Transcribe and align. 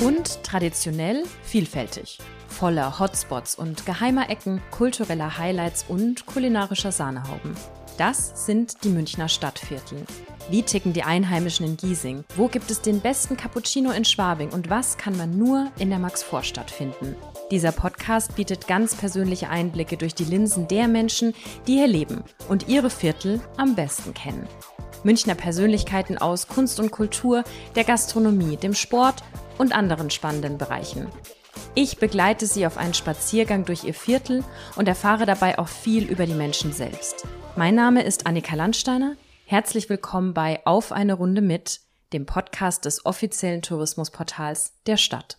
Und 0.00 0.42
traditionell 0.42 1.24
vielfältig. 1.42 2.18
Voller 2.48 2.98
Hotspots 2.98 3.56
und 3.56 3.86
geheimer 3.86 4.30
Ecken, 4.30 4.60
kultureller 4.70 5.38
Highlights 5.38 5.84
und 5.88 6.26
kulinarischer 6.26 6.92
Sahnehauben. 6.92 7.54
Das 7.96 8.46
sind 8.46 8.84
die 8.84 8.88
Münchner 8.88 9.28
Stadtviertel. 9.28 10.04
Wie 10.50 10.62
ticken 10.62 10.92
die 10.92 11.04
Einheimischen 11.04 11.64
in 11.64 11.76
Giesing? 11.76 12.24
Wo 12.36 12.48
gibt 12.48 12.70
es 12.70 12.82
den 12.82 13.00
besten 13.00 13.36
Cappuccino 13.36 13.92
in 13.92 14.04
Schwabing? 14.04 14.50
Und 14.52 14.68
was 14.68 14.98
kann 14.98 15.16
man 15.16 15.38
nur 15.38 15.70
in 15.78 15.90
der 15.90 15.98
Maxvorstadt 15.98 16.70
finden? 16.70 17.16
Dieser 17.50 17.72
Podcast 17.72 17.93
bietet 18.36 18.66
ganz 18.66 18.94
persönliche 18.94 19.48
Einblicke 19.48 19.96
durch 19.96 20.14
die 20.14 20.24
Linsen 20.24 20.68
der 20.68 20.88
Menschen, 20.88 21.34
die 21.66 21.74
hier 21.78 21.86
leben 21.86 22.22
und 22.48 22.68
ihre 22.68 22.90
Viertel 22.90 23.40
am 23.56 23.74
besten 23.74 24.12
kennen. 24.14 24.46
Münchner 25.04 25.34
Persönlichkeiten 25.34 26.18
aus 26.18 26.48
Kunst 26.48 26.80
und 26.80 26.90
Kultur, 26.90 27.44
der 27.74 27.84
Gastronomie, 27.84 28.56
dem 28.56 28.74
Sport 28.74 29.22
und 29.58 29.74
anderen 29.74 30.10
spannenden 30.10 30.58
Bereichen. 30.58 31.08
Ich 31.74 31.98
begleite 31.98 32.46
Sie 32.46 32.66
auf 32.66 32.76
einen 32.76 32.94
Spaziergang 32.94 33.64
durch 33.64 33.84
Ihr 33.84 33.94
Viertel 33.94 34.44
und 34.76 34.86
erfahre 34.86 35.26
dabei 35.26 35.58
auch 35.58 35.68
viel 35.68 36.04
über 36.04 36.26
die 36.26 36.34
Menschen 36.34 36.72
selbst. 36.72 37.26
Mein 37.56 37.74
Name 37.74 38.02
ist 38.02 38.26
Annika 38.26 38.54
Landsteiner. 38.54 39.16
Herzlich 39.46 39.88
willkommen 39.88 40.34
bei 40.34 40.60
Auf 40.64 40.92
eine 40.92 41.14
Runde 41.14 41.42
mit, 41.42 41.80
dem 42.12 42.26
Podcast 42.26 42.84
des 42.84 43.04
offiziellen 43.06 43.62
Tourismusportals 43.62 44.74
der 44.86 44.96
Stadt. 44.96 45.38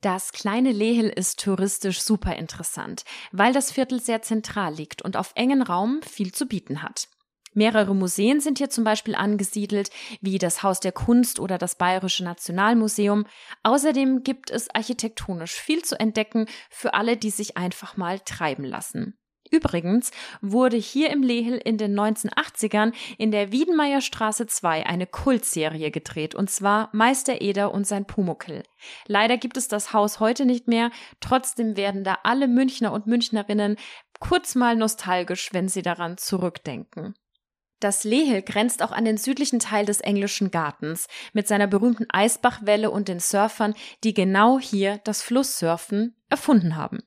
Das 0.00 0.32
kleine 0.32 0.72
Lehel 0.72 1.10
ist 1.10 1.40
touristisch 1.40 2.00
super 2.00 2.34
interessant, 2.36 3.04
weil 3.32 3.52
das 3.52 3.70
Viertel 3.70 4.00
sehr 4.00 4.22
zentral 4.22 4.74
liegt 4.74 5.02
und 5.02 5.16
auf 5.16 5.32
engen 5.34 5.60
Raum 5.60 6.00
viel 6.02 6.32
zu 6.32 6.46
bieten 6.46 6.82
hat. 6.82 7.08
Mehrere 7.52 7.94
Museen 7.94 8.40
sind 8.40 8.58
hier 8.58 8.70
zum 8.70 8.84
Beispiel 8.84 9.14
angesiedelt, 9.14 9.90
wie 10.20 10.38
das 10.38 10.62
Haus 10.62 10.80
der 10.80 10.92
Kunst 10.92 11.40
oder 11.40 11.58
das 11.58 11.74
Bayerische 11.74 12.24
Nationalmuseum. 12.24 13.26
Außerdem 13.64 14.22
gibt 14.22 14.50
es 14.50 14.72
architektonisch 14.72 15.52
viel 15.52 15.82
zu 15.82 15.98
entdecken 15.98 16.46
für 16.70 16.94
alle, 16.94 17.16
die 17.16 17.30
sich 17.30 17.56
einfach 17.56 17.96
mal 17.96 18.20
treiben 18.20 18.64
lassen. 18.64 19.18
Übrigens 19.50 20.12
wurde 20.40 20.76
hier 20.76 21.10
im 21.10 21.22
Lehel 21.22 21.58
in 21.58 21.76
den 21.76 21.98
1980ern 21.98 22.92
in 23.18 23.32
der 23.32 23.50
Wiedenmeierstraße 23.50 24.46
2 24.46 24.86
eine 24.86 25.06
Kultserie 25.06 25.90
gedreht, 25.90 26.36
und 26.36 26.50
zwar 26.50 26.88
Meister 26.92 27.40
Eder 27.40 27.72
und 27.72 27.86
sein 27.86 28.04
Pumuckel. 28.04 28.62
Leider 29.06 29.36
gibt 29.36 29.56
es 29.56 29.66
das 29.66 29.92
Haus 29.92 30.20
heute 30.20 30.46
nicht 30.46 30.68
mehr, 30.68 30.90
trotzdem 31.18 31.76
werden 31.76 32.04
da 32.04 32.18
alle 32.22 32.46
Münchner 32.46 32.92
und 32.92 33.08
Münchnerinnen 33.08 33.76
kurz 34.20 34.54
mal 34.54 34.76
nostalgisch, 34.76 35.52
wenn 35.52 35.68
sie 35.68 35.82
daran 35.82 36.16
zurückdenken. 36.16 37.14
Das 37.80 38.04
Lehel 38.04 38.42
grenzt 38.42 38.82
auch 38.82 38.92
an 38.92 39.06
den 39.06 39.16
südlichen 39.16 39.58
Teil 39.58 39.86
des 39.86 40.00
englischen 40.00 40.50
Gartens 40.50 41.08
mit 41.32 41.48
seiner 41.48 41.66
berühmten 41.66 42.06
Eisbachwelle 42.10 42.90
und 42.90 43.08
den 43.08 43.20
Surfern, 43.20 43.74
die 44.04 44.12
genau 44.12 44.60
hier 44.60 45.00
das 45.04 45.22
Flusssurfen 45.22 46.14
erfunden 46.28 46.76
haben. 46.76 47.00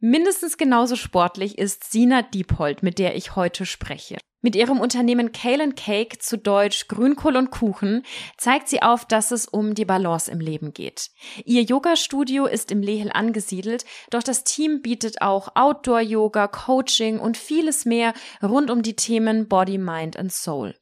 Mindestens 0.00 0.56
genauso 0.56 0.96
sportlich 0.96 1.58
ist 1.58 1.92
Sina 1.92 2.22
Diephold, 2.22 2.82
mit 2.82 2.98
der 2.98 3.16
ich 3.16 3.36
heute 3.36 3.66
spreche. 3.66 4.16
Mit 4.40 4.56
ihrem 4.56 4.80
Unternehmen 4.80 5.32
Kale 5.32 5.70
Cake, 5.72 6.18
zu 6.18 6.38
Deutsch 6.38 6.88
Grünkohl 6.88 7.36
und 7.36 7.50
Kuchen, 7.50 8.04
zeigt 8.38 8.68
sie 8.68 8.80
auf, 8.80 9.04
dass 9.04 9.30
es 9.30 9.46
um 9.46 9.74
die 9.74 9.84
Balance 9.84 10.30
im 10.30 10.40
Leben 10.40 10.72
geht. 10.72 11.10
Ihr 11.44 11.62
Yoga-Studio 11.62 12.46
ist 12.46 12.72
im 12.72 12.80
Lehel 12.80 13.10
angesiedelt, 13.12 13.84
doch 14.08 14.22
das 14.22 14.42
Team 14.44 14.80
bietet 14.80 15.20
auch 15.20 15.54
Outdoor-Yoga, 15.54 16.48
Coaching 16.48 17.18
und 17.18 17.36
vieles 17.36 17.84
mehr 17.84 18.14
rund 18.42 18.70
um 18.70 18.82
die 18.82 18.96
Themen 18.96 19.48
Body, 19.48 19.76
Mind 19.76 20.16
and 20.16 20.32
Soul. 20.32 20.74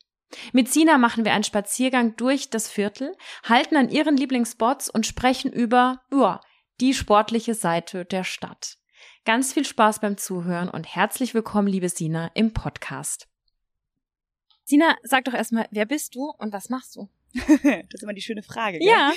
Mit 0.52 0.72
Sina 0.72 0.96
machen 0.96 1.24
wir 1.24 1.32
einen 1.32 1.42
Spaziergang 1.42 2.14
durch 2.14 2.50
das 2.50 2.70
Viertel, 2.70 3.16
halten 3.42 3.76
an 3.76 3.88
ihren 3.88 4.16
Lieblingsspots 4.16 4.88
und 4.88 5.06
sprechen 5.06 5.52
über, 5.52 6.02
ja, 6.12 6.40
die 6.80 6.94
sportliche 6.94 7.54
Seite 7.54 8.04
der 8.04 8.22
Stadt. 8.22 8.77
Ganz 9.28 9.52
viel 9.52 9.66
Spaß 9.66 9.98
beim 9.98 10.16
Zuhören 10.16 10.70
und 10.70 10.84
herzlich 10.84 11.34
willkommen, 11.34 11.68
liebe 11.68 11.90
Sina, 11.90 12.30
im 12.32 12.54
Podcast. 12.54 13.28
Sina, 14.64 14.96
sag 15.02 15.26
doch 15.26 15.34
erstmal, 15.34 15.66
wer 15.70 15.84
bist 15.84 16.14
du 16.14 16.32
und 16.38 16.50
was 16.54 16.70
machst 16.70 16.96
du? 16.96 17.10
das 17.34 17.50
ist 17.92 18.02
immer 18.02 18.14
die 18.14 18.22
schöne 18.22 18.42
Frage. 18.42 18.78
Gell? 18.78 18.88
Ja, 18.88 19.12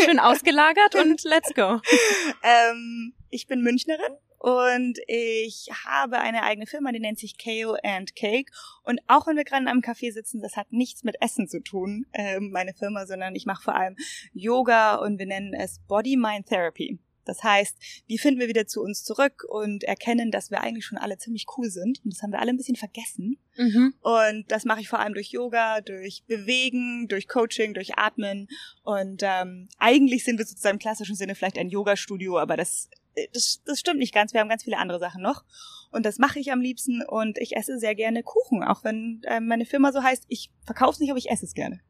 schön 0.00 0.20
ausgelagert 0.20 0.94
und 0.94 1.24
let's 1.24 1.52
go. 1.54 1.80
Ähm, 2.44 3.14
ich 3.30 3.48
bin 3.48 3.62
Münchnerin 3.62 4.14
und 4.38 5.00
ich 5.08 5.66
habe 5.84 6.20
eine 6.20 6.44
eigene 6.44 6.68
Firma, 6.68 6.92
die 6.92 7.00
nennt 7.00 7.18
sich 7.18 7.36
KO 7.36 7.76
and 7.82 8.14
Cake. 8.14 8.52
Und 8.84 9.00
auch 9.08 9.26
wenn 9.26 9.36
wir 9.36 9.42
gerade 9.42 9.62
in 9.62 9.68
einem 9.68 9.80
Café 9.80 10.12
sitzen, 10.12 10.40
das 10.40 10.56
hat 10.56 10.70
nichts 10.70 11.02
mit 11.02 11.16
Essen 11.20 11.48
zu 11.48 11.60
tun, 11.60 12.06
äh, 12.12 12.38
meine 12.38 12.74
Firma, 12.74 13.06
sondern 13.06 13.34
ich 13.34 13.44
mache 13.44 13.64
vor 13.64 13.74
allem 13.74 13.96
Yoga 14.32 14.94
und 14.94 15.18
wir 15.18 15.26
nennen 15.26 15.52
es 15.52 15.80
Body 15.88 16.16
Mind 16.16 16.46
Therapy. 16.46 17.00
Das 17.28 17.44
heißt, 17.44 17.76
wie 18.06 18.18
finden 18.18 18.40
wir 18.40 18.48
wieder 18.48 18.66
zu 18.66 18.80
uns 18.82 19.04
zurück 19.04 19.44
und 19.46 19.84
erkennen, 19.84 20.30
dass 20.30 20.50
wir 20.50 20.62
eigentlich 20.62 20.86
schon 20.86 20.98
alle 20.98 21.18
ziemlich 21.18 21.46
cool 21.56 21.70
sind. 21.70 22.00
Und 22.04 22.14
das 22.14 22.22
haben 22.22 22.32
wir 22.32 22.40
alle 22.40 22.50
ein 22.50 22.56
bisschen 22.56 22.76
vergessen. 22.76 23.38
Mhm. 23.56 23.94
Und 24.00 24.50
das 24.50 24.64
mache 24.64 24.80
ich 24.80 24.88
vor 24.88 24.98
allem 24.98 25.14
durch 25.14 25.28
Yoga, 25.28 25.82
durch 25.82 26.24
Bewegen, 26.26 27.06
durch 27.08 27.28
Coaching, 27.28 27.74
durch 27.74 27.98
Atmen. 27.98 28.48
Und 28.82 29.22
ähm, 29.22 29.68
eigentlich 29.78 30.24
sind 30.24 30.38
wir 30.38 30.46
sozusagen 30.46 30.76
im 30.76 30.80
klassischen 30.80 31.16
Sinne 31.16 31.34
vielleicht 31.34 31.58
ein 31.58 31.68
Yoga-Studio, 31.68 32.38
aber 32.38 32.56
das, 32.56 32.88
das, 33.34 33.60
das 33.64 33.78
stimmt 33.78 33.98
nicht 33.98 34.14
ganz. 34.14 34.32
Wir 34.32 34.40
haben 34.40 34.48
ganz 34.48 34.64
viele 34.64 34.78
andere 34.78 34.98
Sachen 34.98 35.22
noch. 35.22 35.44
Und 35.90 36.06
das 36.06 36.18
mache 36.18 36.38
ich 36.38 36.50
am 36.50 36.60
liebsten. 36.60 37.02
Und 37.02 37.38
ich 37.38 37.56
esse 37.56 37.78
sehr 37.78 37.94
gerne 37.94 38.22
Kuchen, 38.22 38.62
auch 38.62 38.84
wenn 38.84 39.20
äh, 39.24 39.40
meine 39.40 39.66
Firma 39.66 39.92
so 39.92 40.02
heißt. 40.02 40.24
Ich 40.28 40.50
verkaufe 40.64 40.92
es 40.92 41.00
nicht, 41.00 41.10
aber 41.10 41.18
ich 41.18 41.30
esse 41.30 41.44
es 41.44 41.54
gerne. 41.54 41.80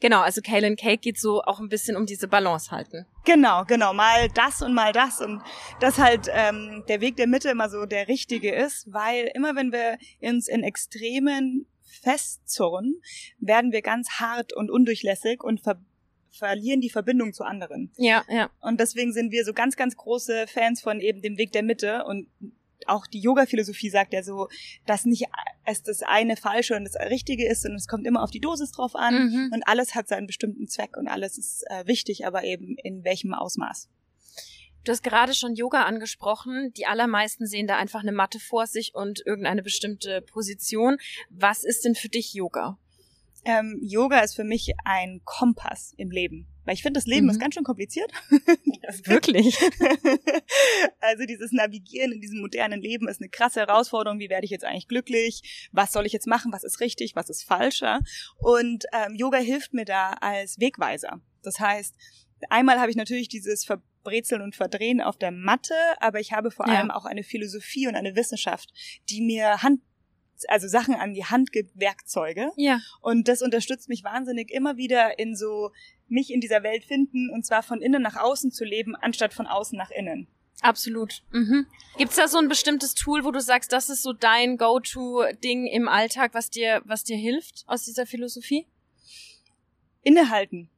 Genau, 0.00 0.20
also 0.20 0.40
Kale 0.40 0.66
and 0.66 0.78
Cake 0.78 0.98
geht 0.98 1.18
so 1.18 1.42
auch 1.42 1.60
ein 1.60 1.68
bisschen 1.68 1.96
um 1.96 2.06
diese 2.06 2.28
Balance 2.28 2.70
halten. 2.70 3.06
Genau, 3.24 3.64
genau, 3.64 3.92
mal 3.92 4.28
das 4.34 4.62
und 4.62 4.74
mal 4.74 4.92
das 4.92 5.20
und 5.20 5.42
dass 5.80 5.98
halt 5.98 6.28
ähm, 6.32 6.84
der 6.88 7.00
Weg 7.00 7.16
der 7.16 7.26
Mitte 7.26 7.50
immer 7.50 7.68
so 7.68 7.86
der 7.86 8.08
richtige 8.08 8.54
ist, 8.54 8.92
weil 8.92 9.30
immer 9.34 9.56
wenn 9.56 9.72
wir 9.72 9.98
uns 10.20 10.48
in 10.48 10.62
Extremen 10.62 11.66
festzurren, 12.02 13.00
werden 13.38 13.72
wir 13.72 13.82
ganz 13.82 14.20
hart 14.20 14.52
und 14.52 14.70
undurchlässig 14.70 15.42
und 15.42 15.60
ver 15.60 15.80
verlieren 16.32 16.80
die 16.80 16.90
Verbindung 16.90 17.32
zu 17.32 17.42
anderen. 17.42 17.90
Ja, 17.96 18.24
ja. 18.28 18.50
Und 18.60 18.78
deswegen 18.78 19.12
sind 19.12 19.32
wir 19.32 19.44
so 19.44 19.52
ganz, 19.52 19.76
ganz 19.76 19.96
große 19.96 20.46
Fans 20.46 20.80
von 20.80 21.00
eben 21.00 21.22
dem 21.22 21.36
Weg 21.36 21.50
der 21.50 21.64
Mitte 21.64 22.04
und 22.04 22.28
auch 22.88 23.06
die 23.06 23.20
Yoga-Philosophie 23.20 23.90
sagt 23.90 24.12
ja 24.12 24.22
so, 24.22 24.48
dass 24.86 25.04
nicht 25.04 25.26
es 25.64 25.82
das 25.82 26.02
eine 26.02 26.36
falsche 26.36 26.76
und 26.76 26.84
das 26.84 26.96
richtige 26.96 27.48
ist, 27.48 27.62
sondern 27.62 27.78
es 27.78 27.88
kommt 27.88 28.06
immer 28.06 28.22
auf 28.22 28.30
die 28.30 28.40
Dosis 28.40 28.72
drauf 28.72 28.94
an 28.94 29.28
mhm. 29.28 29.50
und 29.52 29.62
alles 29.66 29.94
hat 29.94 30.08
seinen 30.08 30.26
bestimmten 30.26 30.68
Zweck 30.68 30.96
und 30.96 31.08
alles 31.08 31.38
ist 31.38 31.64
äh, 31.68 31.86
wichtig, 31.86 32.26
aber 32.26 32.44
eben 32.44 32.76
in 32.82 33.04
welchem 33.04 33.34
Ausmaß. 33.34 33.88
Du 34.84 34.92
hast 34.92 35.02
gerade 35.02 35.34
schon 35.34 35.54
Yoga 35.54 35.82
angesprochen. 35.82 36.72
Die 36.76 36.86
allermeisten 36.86 37.46
sehen 37.46 37.66
da 37.66 37.76
einfach 37.76 38.00
eine 38.00 38.12
Matte 38.12 38.40
vor 38.40 38.66
sich 38.66 38.94
und 38.94 39.22
irgendeine 39.26 39.62
bestimmte 39.62 40.22
Position. 40.22 40.96
Was 41.28 41.64
ist 41.64 41.84
denn 41.84 41.94
für 41.94 42.08
dich 42.08 42.32
Yoga? 42.32 42.78
Ähm, 43.44 43.78
Yoga 43.82 44.20
ist 44.20 44.34
für 44.34 44.44
mich 44.44 44.72
ein 44.84 45.20
Kompass 45.24 45.94
im 45.96 46.10
Leben. 46.10 46.46
Weil 46.64 46.74
ich 46.74 46.82
finde, 46.82 46.98
das 46.98 47.06
Leben 47.06 47.24
mhm. 47.24 47.30
ist 47.30 47.40
ganz 47.40 47.54
schön 47.54 47.64
kompliziert. 47.64 48.12
Wirklich. 49.04 49.58
also 51.00 51.24
dieses 51.24 51.52
Navigieren 51.52 52.12
in 52.12 52.20
diesem 52.20 52.40
modernen 52.40 52.80
Leben 52.80 53.08
ist 53.08 53.20
eine 53.20 53.30
krasse 53.30 53.60
Herausforderung. 53.60 54.18
Wie 54.18 54.28
werde 54.28 54.44
ich 54.44 54.50
jetzt 54.50 54.64
eigentlich 54.64 54.88
glücklich? 54.88 55.68
Was 55.72 55.92
soll 55.92 56.06
ich 56.06 56.12
jetzt 56.12 56.26
machen? 56.26 56.52
Was 56.52 56.64
ist 56.64 56.80
richtig? 56.80 57.16
Was 57.16 57.30
ist 57.30 57.42
falscher? 57.42 58.00
Und 58.36 58.84
ähm, 58.92 59.14
Yoga 59.14 59.38
hilft 59.38 59.72
mir 59.72 59.84
da 59.84 60.10
als 60.20 60.60
Wegweiser. 60.60 61.20
Das 61.42 61.58
heißt, 61.60 61.94
einmal 62.50 62.78
habe 62.78 62.90
ich 62.90 62.96
natürlich 62.96 63.28
dieses 63.28 63.64
Verbrezeln 63.64 64.42
und 64.42 64.54
Verdrehen 64.54 65.00
auf 65.00 65.16
der 65.16 65.30
Matte, 65.30 65.74
aber 65.98 66.20
ich 66.20 66.32
habe 66.32 66.50
vor 66.50 66.68
ja. 66.68 66.74
allem 66.74 66.90
auch 66.90 67.04
eine 67.04 67.22
Philosophie 67.22 67.88
und 67.88 67.94
eine 67.94 68.16
Wissenschaft, 68.16 68.72
die 69.08 69.22
mir 69.22 69.62
Hand 69.62 69.80
also 70.48 70.68
Sachen 70.68 70.94
an 70.94 71.14
die 71.14 71.24
Hand 71.24 71.52
gibt, 71.52 71.78
Werkzeuge. 71.78 72.50
Ja. 72.56 72.80
Und 73.00 73.28
das 73.28 73.42
unterstützt 73.42 73.88
mich 73.88 74.04
wahnsinnig 74.04 74.50
immer 74.50 74.76
wieder 74.76 75.18
in 75.18 75.36
so 75.36 75.70
mich 76.08 76.32
in 76.32 76.40
dieser 76.40 76.62
Welt 76.62 76.84
finden 76.84 77.30
und 77.30 77.46
zwar 77.46 77.62
von 77.62 77.80
innen 77.80 78.02
nach 78.02 78.16
außen 78.16 78.50
zu 78.50 78.64
leben, 78.64 78.96
anstatt 78.96 79.32
von 79.32 79.46
außen 79.46 79.76
nach 79.78 79.90
innen. 79.90 80.26
Absolut. 80.62 81.22
Mhm. 81.32 81.66
Gibt 81.96 82.10
es 82.10 82.16
da 82.16 82.28
so 82.28 82.38
ein 82.38 82.48
bestimmtes 82.48 82.94
Tool, 82.94 83.24
wo 83.24 83.30
du 83.30 83.40
sagst, 83.40 83.72
das 83.72 83.88
ist 83.88 84.02
so 84.02 84.12
dein 84.12 84.56
Go-to-Ding 84.56 85.66
im 85.66 85.88
Alltag, 85.88 86.34
was 86.34 86.50
dir, 86.50 86.82
was 86.84 87.04
dir 87.04 87.16
hilft 87.16 87.64
aus 87.66 87.84
dieser 87.84 88.06
Philosophie? 88.06 88.66
Innehalten. 90.02 90.70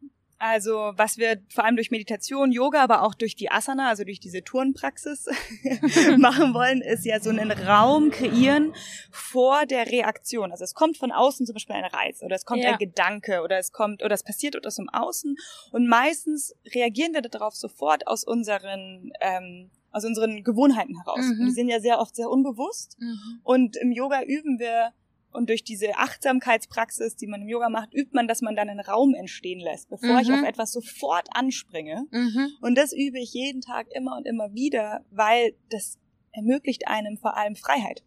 Also 0.45 0.91
was 0.97 1.19
wir 1.19 1.41
vor 1.51 1.65
allem 1.65 1.77
durch 1.77 1.93
Meditation, 1.93 2.51
Yoga, 2.51 2.83
aber 2.83 3.03
auch 3.03 3.15
durch 3.15 3.37
die 3.37 3.53
Asana, 3.53 3.89
also 3.89 4.03
durch 4.03 4.19
diese 4.19 4.43
Turnpraxis 4.43 5.27
machen 6.19 6.53
wollen, 6.53 6.81
ist 6.81 7.05
ja 7.05 7.21
so 7.21 7.31
einen 7.31 7.53
Raum 7.53 8.11
kreieren 8.11 8.75
vor 9.13 9.67
der 9.67 9.87
Reaktion. 9.87 10.51
Also 10.51 10.65
es 10.65 10.75
kommt 10.75 10.97
von 10.97 11.13
außen 11.13 11.47
zum 11.47 11.55
Beispiel 11.55 11.77
ein 11.77 11.85
Reiz 11.85 12.25
oder 12.25 12.35
es 12.35 12.45
kommt 12.45 12.65
ja. 12.65 12.73
ein 12.73 12.79
Gedanke 12.79 13.43
oder 13.43 13.57
es 13.57 13.71
kommt 13.71 14.03
oder 14.03 14.15
es 14.15 14.25
passiert 14.25 14.57
etwas 14.57 14.79
im 14.79 14.89
Außen 14.89 15.37
und 15.71 15.87
meistens 15.87 16.57
reagieren 16.75 17.15
wir 17.15 17.23
darauf 17.23 17.55
sofort 17.55 18.09
aus 18.09 18.25
unseren 18.25 19.13
ähm, 19.21 19.71
aus 19.93 20.05
unseren 20.05 20.43
Gewohnheiten 20.43 20.97
heraus. 20.97 21.21
Mhm. 21.25 21.39
Und 21.39 21.47
die 21.47 21.53
sind 21.53 21.69
ja 21.69 21.79
sehr 21.79 22.01
oft 22.01 22.17
sehr 22.17 22.29
unbewusst. 22.29 22.97
Mhm. 22.99 23.41
Und 23.45 23.77
im 23.77 23.93
Yoga 23.93 24.23
üben 24.23 24.59
wir 24.59 24.93
und 25.33 25.49
durch 25.49 25.65
diese 25.65 25.97
Achtsamkeitspraxis, 25.97 27.17
die 27.17 27.27
man 27.27 27.43
im 27.43 27.49
Yoga 27.49 27.69
macht, 27.69 27.95
übt 27.95 28.11
man, 28.15 28.29
dass 28.29 28.43
man 28.43 28.57
dann 28.57 28.69
einen 28.69 28.81
Raum 28.81 29.15
entstehen 29.15 29.61
lässt, 29.61 29.89
bevor 29.89 30.21
ich 30.21 30.29
Mhm. 30.29 30.35
auf 30.35 30.43
etwas 30.45 30.73
sofort 30.73 31.29
anspringe. 31.33 32.05
Mhm. 32.11 32.49
Und 32.61 32.77
das 32.77 32.93
übe 32.93 33.19
ich 33.19 33.33
jeden 33.33 33.61
Tag 33.61 33.87
immer 33.95 34.17
und 34.17 34.27
immer 34.27 34.53
wieder, 34.55 35.05
weil 35.11 35.55
das 35.71 35.99
ermöglicht 36.33 36.89
einem 36.89 37.17
vor 37.19 37.37
allem 37.37 37.57
Freiheit. 37.57 38.03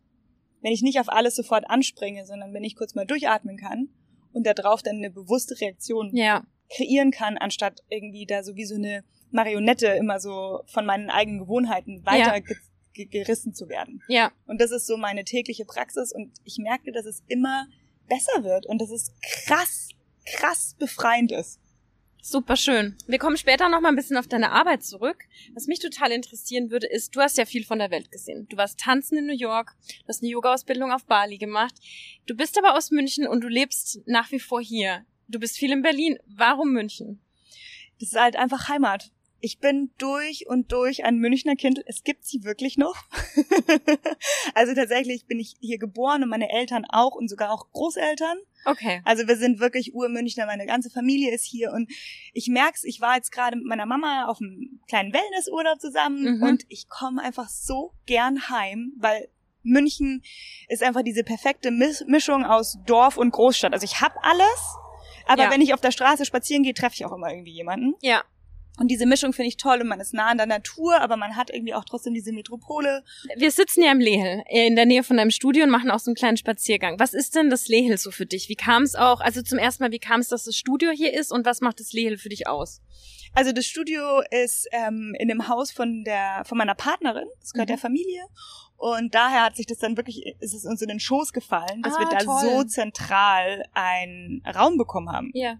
Wenn 0.62 0.72
ich 0.72 0.82
nicht 0.82 1.00
auf 1.00 1.10
alles 1.10 1.36
sofort 1.36 1.70
anspringe, 1.70 2.26
sondern 2.26 2.54
wenn 2.54 2.64
ich 2.64 2.76
kurz 2.76 2.96
mal 2.96 3.06
durchatmen 3.06 3.58
kann 3.58 3.90
und 4.34 4.48
darauf 4.48 4.82
dann 4.82 4.96
eine 4.98 5.12
bewusste 5.12 5.60
Reaktion 5.62 6.16
Ja. 6.16 6.44
kreieren 6.76 7.12
kann, 7.12 7.38
anstatt 7.38 7.82
irgendwie 7.90 8.26
da 8.26 8.44
so 8.44 8.56
wie 8.56 8.66
so 8.66 8.76
eine 8.76 9.04
Marionette 9.32 9.88
immer 9.88 10.20
so 10.20 10.62
von 10.68 10.86
meinen 10.86 11.10
eigenen 11.10 11.40
Gewohnheiten 11.40 12.06
weiter 12.06 12.42
ge 12.42 12.56
gerissen 12.96 13.54
zu 13.54 13.70
werden. 13.70 14.02
Ja. 14.08 14.32
Und 14.48 14.62
das 14.62 14.72
ist 14.72 14.88
so 14.88 14.98
meine 14.98 15.24
tägliche 15.24 15.66
Praxis 15.66 16.12
und 16.14 16.32
ich 16.44 16.58
merke, 16.58 16.92
dass 16.92 17.06
es 17.06 17.24
immer 17.28 17.68
besser 18.08 18.44
wird 18.44 18.66
und 18.66 18.82
dass 18.82 18.90
es 18.90 19.14
krass, 19.22 19.90
krass 20.26 20.76
befreiend 20.80 21.32
ist. 21.32 21.60
Super 22.28 22.56
schön. 22.56 22.98
Wir 23.06 23.20
kommen 23.20 23.38
später 23.38 23.70
noch 23.70 23.82
mal 23.82 23.90
ein 23.90 23.96
bisschen 23.96 24.18
auf 24.18 24.26
deine 24.26 24.52
Arbeit 24.52 24.84
zurück. 24.84 25.26
Was 25.54 25.68
mich 25.68 25.78
total 25.78 26.12
interessieren 26.12 26.72
würde, 26.72 26.88
ist, 26.88 27.16
du 27.16 27.22
hast 27.22 27.38
ja 27.38 27.46
viel 27.46 27.64
von 27.64 27.78
der 27.78 27.92
Welt 27.92 28.12
gesehen. 28.12 28.48
Du 28.50 28.58
warst 28.58 28.80
tanzen 28.80 29.20
in 29.20 29.28
New 29.28 29.38
York, 29.38 29.76
du 29.88 30.08
hast 30.08 30.24
eine 30.24 30.32
Yoga-Ausbildung 30.32 30.92
auf 30.92 31.06
Bali 31.06 31.38
gemacht. 31.38 31.76
Du 32.26 32.36
bist 32.36 32.58
aber 32.58 32.76
aus 32.76 32.90
München 32.90 33.28
und 33.28 33.42
du 33.42 33.48
lebst 33.48 34.00
nach 34.08 34.32
wie 34.32 34.40
vor 34.40 34.60
hier. 34.60 35.06
Du 35.28 35.40
bist 35.40 35.56
viel 35.56 35.72
in 35.72 35.84
Berlin. 35.84 36.18
Warum 36.26 36.72
München? 36.72 37.22
Das 38.00 38.10
ist 38.10 38.20
halt 38.20 38.38
einfach 38.38 38.70
Heimat. 38.70 39.12
Ich 39.42 39.60
bin 39.60 39.92
durch 40.00 40.48
und 40.48 40.72
durch 40.72 41.04
ein 41.04 41.18
Münchner 41.18 41.56
Kind. 41.56 41.80
Es 41.86 42.04
gibt 42.04 42.26
sie 42.26 42.44
wirklich 42.44 42.78
noch. 42.78 42.96
also 44.56 44.74
tatsächlich 44.74 45.26
bin 45.26 45.40
ich 45.40 45.56
hier 45.60 45.78
geboren 45.78 46.24
und 46.24 46.30
meine 46.30 46.50
Eltern 46.50 46.86
auch 46.90 47.16
und 47.16 47.30
sogar 47.30 47.52
auch 47.52 47.70
Großeltern. 47.72 48.38
Okay. 48.66 49.02
Also 49.06 49.28
wir 49.28 49.36
sind 49.38 49.60
wirklich 49.60 49.94
Urmünchner, 49.94 50.46
meine 50.48 50.66
ganze 50.66 50.90
Familie 50.90 51.34
ist 51.34 51.46
hier 51.46 51.72
und 51.72 51.92
ich 52.34 52.48
merk's, 52.48 52.84
ich 52.84 53.02
war 53.02 53.16
jetzt 53.16 53.32
gerade 53.32 53.58
mit 53.58 53.66
meiner 53.66 53.86
Mama 53.86 54.26
auf 54.28 54.40
einem 54.42 54.80
kleinen 54.88 55.14
Wellnessurlaub 55.14 55.80
zusammen 55.80 56.38
Mhm. 56.38 56.44
und 56.44 56.64
ich 56.70 56.88
komme 56.90 57.22
einfach 57.22 57.50
so 57.50 57.92
gern 58.08 58.50
heim, 58.50 58.94
weil 58.98 59.28
München 59.62 60.24
ist 60.70 60.82
einfach 60.84 61.04
diese 61.04 61.24
perfekte 61.24 61.70
Mis- 61.70 62.06
Mischung 62.08 62.44
aus 62.46 62.78
Dorf 62.86 63.18
und 63.18 63.32
Großstadt. 63.32 63.74
Also 63.74 63.84
ich 63.84 64.02
hab 64.02 64.14
alles, 64.24 64.76
aber 65.28 65.44
Ja. 65.44 65.52
wenn 65.52 65.62
ich 65.62 65.74
auf 65.74 65.82
der 65.82 65.92
Straße 65.92 66.26
spazieren 66.26 66.64
gehe, 66.64 66.74
treffe 66.74 66.96
ich 66.96 67.06
auch 67.06 67.12
immer 67.14 67.30
irgendwie 67.32 67.52
jemanden. 67.54 67.94
Ja. 68.02 68.24
Und 68.78 68.90
diese 68.90 69.06
Mischung 69.06 69.32
finde 69.32 69.48
ich 69.48 69.58
toll 69.58 69.82
und 69.82 69.88
man 69.88 70.00
ist 70.02 70.14
nah 70.14 70.28
an 70.28 70.38
der 70.38 70.48
Natur, 70.48 71.00
aber 71.00 71.16
man 71.16 71.36
hat 71.36 71.50
irgendwie 71.50 71.74
auch 71.74 71.86
trotzdem 71.86 72.14
diese 72.14 72.34
Metropole. 72.34 73.04
Wir 73.38 73.52
sitzen 73.52 73.82
ja 73.84 73.92
im 73.92 74.00
Lehel, 74.00 74.44
äh, 74.50 74.68
in 74.68 74.76
der 74.76 74.86
Nähe 74.86 75.04
von 75.04 75.16
deinem 75.18 75.32
Studio 75.32 75.64
und 75.64 75.70
machen 75.70 75.90
auch 75.92 76.00
so 76.00 76.12
einen 76.12 76.16
kleinen 76.16 76.38
Spaziergang. 76.38 77.00
Was 77.00 77.14
ist 77.14 77.36
denn 77.36 77.50
das 77.50 77.68
Lehel 77.68 77.98
so 77.98 78.12
für 78.12 78.26
dich? 78.26 78.50
Wie 78.50 78.56
kam 78.56 78.84
es 78.84 78.96
auch, 78.96 79.22
also 79.22 79.42
zum 79.42 79.60
ersten 79.60 79.84
Mal, 79.84 79.92
wie 79.92 80.00
kam 80.00 80.20
es, 80.20 80.28
dass 80.28 80.44
das 80.44 80.56
Studio 80.56 80.92
hier 80.92 81.14
ist 81.14 81.32
und 81.32 81.46
was 81.46 81.62
macht 81.62 81.80
das 81.80 81.94
Lehel 81.94 82.18
für 82.18 82.30
dich 82.30 82.48
aus? 82.48 82.82
Also 83.34 83.52
das 83.52 83.66
Studio 83.66 84.22
ist 84.32 84.68
ähm, 84.72 85.14
in 85.20 85.28
dem 85.28 85.48
Haus 85.50 85.72
von 85.72 86.04
der 86.06 86.44
von 86.46 86.58
meiner 86.58 86.76
Partnerin, 86.76 87.28
das 87.42 87.52
gehört 87.52 87.68
Mhm. 87.70 87.74
der 87.74 87.78
Familie. 87.80 88.22
Und 88.86 89.16
daher 89.16 89.46
hat 89.46 89.56
sich 89.56 89.66
das 89.66 89.80
dann 89.80 89.98
wirklich, 89.98 90.24
ist 90.42 90.54
es 90.54 90.64
uns 90.64 90.80
in 90.80 90.90
den 90.90 91.00
Schoß 91.00 91.34
gefallen, 91.34 91.82
dass 91.82 91.96
Ah, 91.96 92.02
wir 92.02 92.10
da 92.10 92.18
toll. 92.20 92.40
so 92.42 92.64
zentral 92.66 93.66
einen 93.74 94.44
Raum 94.46 94.78
bekommen 94.78 95.10
haben. 95.12 95.32
Ja. 95.34 95.58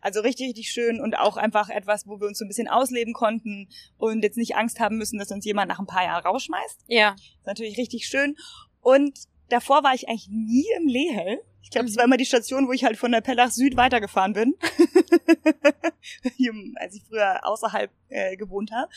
Also 0.00 0.20
richtig, 0.20 0.50
richtig 0.50 0.70
schön 0.70 1.00
und 1.00 1.18
auch 1.18 1.36
einfach 1.36 1.70
etwas, 1.70 2.06
wo 2.06 2.20
wir 2.20 2.28
uns 2.28 2.38
so 2.38 2.44
ein 2.44 2.48
bisschen 2.48 2.68
ausleben 2.68 3.14
konnten 3.14 3.68
und 3.96 4.22
jetzt 4.22 4.36
nicht 4.36 4.54
Angst 4.54 4.78
haben 4.78 4.96
müssen, 4.96 5.18
dass 5.18 5.32
uns 5.32 5.44
jemand 5.44 5.68
nach 5.70 5.80
ein 5.80 5.86
paar 5.86 6.04
Jahren 6.04 6.22
rausschmeißt. 6.24 6.84
Ja. 6.86 7.14
Ist 7.14 7.46
natürlich 7.46 7.78
richtig 7.78 8.06
schön. 8.06 8.36
Und 8.80 9.18
davor 9.48 9.82
war 9.82 9.94
ich 9.94 10.08
eigentlich 10.08 10.28
nie 10.30 10.66
im 10.76 10.86
Lehel. 10.86 11.40
Ich 11.62 11.70
glaube, 11.70 11.86
das 11.86 11.94
Mhm. 11.94 11.98
war 11.98 12.04
immer 12.04 12.16
die 12.16 12.26
Station, 12.26 12.68
wo 12.68 12.72
ich 12.72 12.84
halt 12.84 12.96
von 12.96 13.10
der 13.10 13.22
Pellach 13.22 13.50
Süd 13.50 13.76
weitergefahren 13.76 14.34
bin. 14.34 14.54
Als 16.76 16.94
ich 16.94 17.02
früher 17.08 17.44
außerhalb 17.44 17.90
äh, 18.08 18.36
gewohnt 18.36 18.70
habe. 18.70 18.88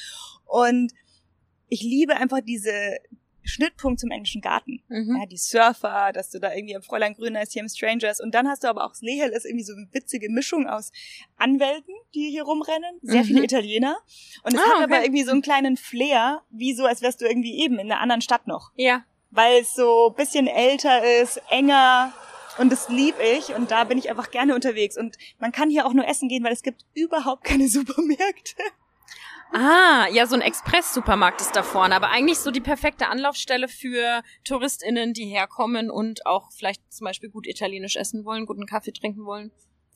Und 0.46 0.94
ich 1.68 1.82
liebe 1.82 2.16
einfach 2.16 2.42
diese 2.42 3.00
Schnittpunkt 3.44 4.00
zum 4.00 4.12
englischen 4.12 4.42
Garten. 4.42 4.84
Mhm. 4.88 5.18
Ja, 5.20 5.26
die 5.26 5.38
Surfer, 5.38 6.12
dass 6.14 6.30
du 6.30 6.40
da 6.40 6.54
irgendwie 6.54 6.74
im 6.74 6.82
Fräulein 6.82 7.14
Grüner 7.14 7.42
ist, 7.42 7.54
hier 7.54 7.62
im 7.62 7.70
Strangers. 7.70 8.20
Und 8.22 8.34
dann 8.36 8.48
hast 8.48 8.64
du 8.64 8.68
aber 8.68 8.84
auch 8.86 8.92
das 8.92 9.02
Lehel, 9.02 9.30
ist 9.30 9.46
irgendwie 9.46 9.64
so 9.66 9.74
eine 9.74 9.88
witzige 9.92 10.30
Mischung 10.30 10.68
aus 10.68 10.92
Anwälten, 11.38 11.94
die 12.14 12.30
hier 12.30 12.44
rumrennen, 12.44 13.00
sehr 13.02 13.22
Mhm. 13.22 13.26
viele 13.26 13.44
Italiener. 13.44 13.98
Und 14.44 14.54
es 14.54 14.60
Ah, 14.60 14.64
hat 14.64 14.76
okay. 14.76 14.84
aber 14.84 15.04
irgendwie 15.04 15.24
so 15.24 15.32
einen 15.32 15.42
kleinen 15.42 15.78
Flair, 15.78 16.42
wie 16.50 16.74
so, 16.74 16.86
als 16.86 17.02
wärst 17.02 17.22
du 17.22 17.26
irgendwie 17.26 17.60
eben 17.60 17.80
in 17.80 17.92
einer 17.92 18.00
anderen 18.02 18.22
Stadt 18.22 18.48
noch. 18.48 18.72
Ja. 18.76 19.04
Weil 19.32 19.62
es 19.62 19.74
so 19.74 20.10
ein 20.10 20.16
bisschen 20.16 20.48
älter 20.48 21.22
ist, 21.22 21.42
enger. 21.50 22.14
Und 22.58 22.70
das 22.72 22.90
lieb 22.90 23.16
ich 23.38 23.56
und 23.56 23.72
da 23.72 23.86
bin 23.86 23.98
ich 23.98 24.10
einfach 24.10 24.30
gerne 24.30 24.54
unterwegs. 24.56 24.98
Und 24.98 25.18
man 25.40 25.54
kann 25.54 25.70
hier 25.70 25.86
auch 25.86 25.94
nur 25.94 26.06
essen 26.06 26.28
gehen, 26.28 26.44
weil 26.44 26.52
es 26.52 26.64
gibt 26.64 26.86
überhaupt 26.94 27.46
keine 27.46 27.68
Supermärkte. 27.70 28.62
Ah, 29.54 30.08
ja, 30.12 30.26
so 30.28 30.36
ein 30.36 30.42
Express-Supermarkt 30.42 31.42
ist 31.42 31.56
da 31.56 31.64
vorne, 31.64 31.96
aber 31.96 32.10
eigentlich 32.10 32.40
so 32.40 32.52
die 32.52 32.62
perfekte 32.62 33.08
Anlaufstelle 33.08 33.68
für 33.68 34.22
TouristInnen, 34.46 35.14
die 35.14 35.26
herkommen 35.26 35.90
und 35.92 36.26
auch 36.26 36.52
vielleicht 36.54 36.82
zum 36.94 37.06
Beispiel 37.06 37.30
gut 37.30 37.46
italienisch 37.48 37.96
essen 37.98 38.24
wollen, 38.24 38.46
guten 38.46 38.66
Kaffee 38.66 38.92
trinken 38.94 39.26
wollen. 39.26 39.52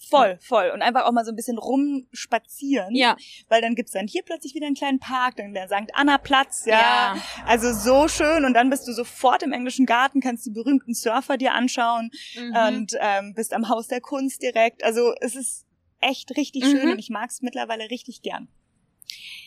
Voll, 0.10 0.38
voll. 0.42 0.72
Und 0.74 0.82
einfach 0.82 1.06
auch 1.06 1.14
mal 1.14 1.24
so 1.24 1.32
ein 1.32 1.38
bisschen 1.38 1.58
rumspazieren. 1.58 2.94
Ja, 2.96 3.16
Weil 3.48 3.62
dann 3.62 3.76
gibt's 3.76 3.94
dann 3.94 4.08
hier 4.08 4.24
plötzlich 4.24 4.54
wieder 4.54 4.66
einen 4.68 4.76
kleinen 4.76 5.00
Park, 5.00 5.38
dann 5.38 5.54
der 5.54 5.68
St. 5.68 5.90
Anna 5.94 6.18
Platz, 6.18 6.66
ja. 6.66 6.74
Ja. 7.16 7.18
Also 7.46 7.72
so 7.74 8.08
schön. 8.10 8.44
Und 8.44 8.54
dann 8.54 8.70
bist 8.70 8.88
du 8.88 8.92
sofort 8.92 9.42
im 9.42 9.54
englischen 9.54 9.86
Garten, 9.86 10.20
kannst 10.20 10.46
die 10.46 10.52
berühmten 10.52 10.94
Surfer 10.94 11.38
dir 11.38 11.54
anschauen 11.54 12.12
Mhm. 12.36 12.56
und 12.68 12.92
ähm, 13.00 13.34
bist 13.36 13.54
am 13.54 13.70
Haus 13.70 13.88
der 13.88 14.02
Kunst 14.02 14.42
direkt. 14.42 14.84
Also 14.84 15.14
es 15.22 15.34
ist 15.36 15.66
echt 16.02 16.36
richtig 16.36 16.66
schön 16.66 16.86
Mhm. 16.88 16.92
und 16.92 17.00
ich 17.00 17.10
mag's 17.10 17.42
mittlerweile 17.42 17.90
richtig 17.90 18.22
gern. 18.22 18.50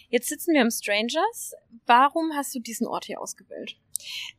Jetzt 0.08 0.28
sitzen 0.28 0.54
wir 0.54 0.62
im 0.62 0.70
Strangers. 0.70 1.54
Warum 1.86 2.32
hast 2.34 2.54
du 2.54 2.60
diesen 2.60 2.86
Ort 2.86 3.04
hier 3.06 3.20
ausgewählt? 3.20 3.76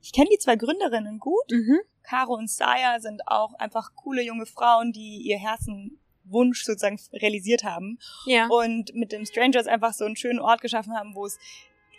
Ich 0.01 0.11
kenne 0.11 0.29
die 0.31 0.39
zwei 0.39 0.55
Gründerinnen 0.55 1.19
gut. 1.19 1.51
Mhm. 1.51 1.79
Caro 2.03 2.33
und 2.33 2.49
Saya 2.49 2.99
sind 2.99 3.27
auch 3.27 3.53
einfach 3.55 3.93
coole 3.95 4.23
junge 4.23 4.45
Frauen, 4.45 4.91
die 4.91 5.21
ihr 5.21 5.37
Herzenwunsch 5.37 6.63
sozusagen 6.63 6.99
realisiert 7.13 7.63
haben. 7.63 7.99
Ja. 8.25 8.47
und 8.47 8.93
mit 8.95 9.11
dem 9.11 9.25
Strangers 9.25 9.67
einfach 9.67 9.93
so 9.93 10.05
einen 10.05 10.15
schönen 10.15 10.39
Ort 10.39 10.61
geschaffen 10.61 10.95
haben, 10.95 11.13
wo 11.13 11.25
es 11.25 11.37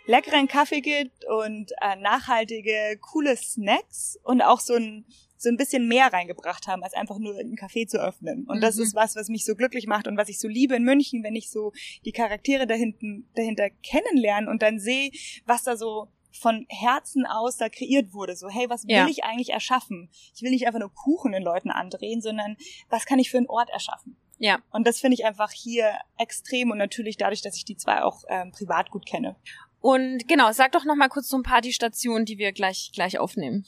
leckeren 0.05 0.47
Kaffee 0.47 0.81
gibt 0.81 1.25
und 1.25 1.71
äh, 1.81 1.95
nachhaltige, 1.95 2.97
coole 2.99 3.37
Snacks 3.37 4.19
und 4.23 4.41
auch 4.41 4.59
so 4.59 4.73
ein 4.73 5.05
so 5.41 5.49
ein 5.49 5.57
bisschen 5.57 5.87
mehr 5.87 6.13
reingebracht 6.13 6.67
haben, 6.67 6.83
als 6.83 6.93
einfach 6.93 7.17
nur 7.17 7.35
einen 7.37 7.55
Café 7.55 7.87
zu 7.87 7.97
öffnen. 7.99 8.45
Und 8.47 8.61
das 8.61 8.75
Mhm. 8.75 8.83
ist 8.83 8.95
was, 8.95 9.15
was 9.15 9.27
mich 9.27 9.43
so 9.43 9.55
glücklich 9.55 9.87
macht 9.87 10.07
und 10.07 10.15
was 10.17 10.29
ich 10.29 10.39
so 10.39 10.47
liebe 10.47 10.75
in 10.75 10.83
München, 10.83 11.23
wenn 11.23 11.35
ich 11.35 11.49
so 11.49 11.71
die 12.05 12.11
Charaktere 12.11 12.67
dahinten, 12.67 13.27
dahinter 13.35 13.69
kennenlerne 13.69 14.49
und 14.49 14.61
dann 14.61 14.79
sehe, 14.79 15.09
was 15.45 15.63
da 15.63 15.75
so 15.75 16.09
von 16.31 16.65
Herzen 16.69 17.25
aus 17.25 17.57
da 17.57 17.69
kreiert 17.69 18.13
wurde. 18.13 18.35
So, 18.35 18.49
hey, 18.49 18.69
was 18.69 18.83
will 18.87 18.95
Ja. 18.95 19.07
ich 19.07 19.23
eigentlich 19.23 19.49
erschaffen? 19.49 20.09
Ich 20.35 20.43
will 20.43 20.51
nicht 20.51 20.65
einfach 20.67 20.79
nur 20.79 20.93
Kuchen 20.93 21.31
den 21.31 21.43
Leuten 21.43 21.71
andrehen, 21.71 22.21
sondern 22.21 22.55
was 22.89 23.05
kann 23.05 23.19
ich 23.19 23.31
für 23.31 23.37
einen 23.37 23.47
Ort 23.49 23.69
erschaffen? 23.71 24.15
Ja. 24.37 24.59
Und 24.71 24.87
das 24.87 24.99
finde 24.99 25.15
ich 25.15 25.25
einfach 25.25 25.51
hier 25.51 25.93
extrem 26.17 26.71
und 26.71 26.77
natürlich 26.77 27.17
dadurch, 27.17 27.41
dass 27.41 27.57
ich 27.57 27.65
die 27.65 27.75
zwei 27.77 28.03
auch 28.03 28.23
ähm, 28.29 28.51
privat 28.51 28.91
gut 28.91 29.05
kenne. 29.05 29.35
Und 29.81 30.27
genau, 30.27 30.51
sag 30.51 30.71
doch 30.71 30.85
noch 30.85 30.95
mal 30.95 31.09
kurz 31.09 31.27
so 31.27 31.37
ein 31.37 31.43
paar 31.43 31.61
die 31.61 31.73
Stationen, 31.73 32.25
die 32.25 32.37
wir 32.37 32.51
gleich 32.51 32.91
gleich 32.93 33.17
aufnehmen. 33.17 33.65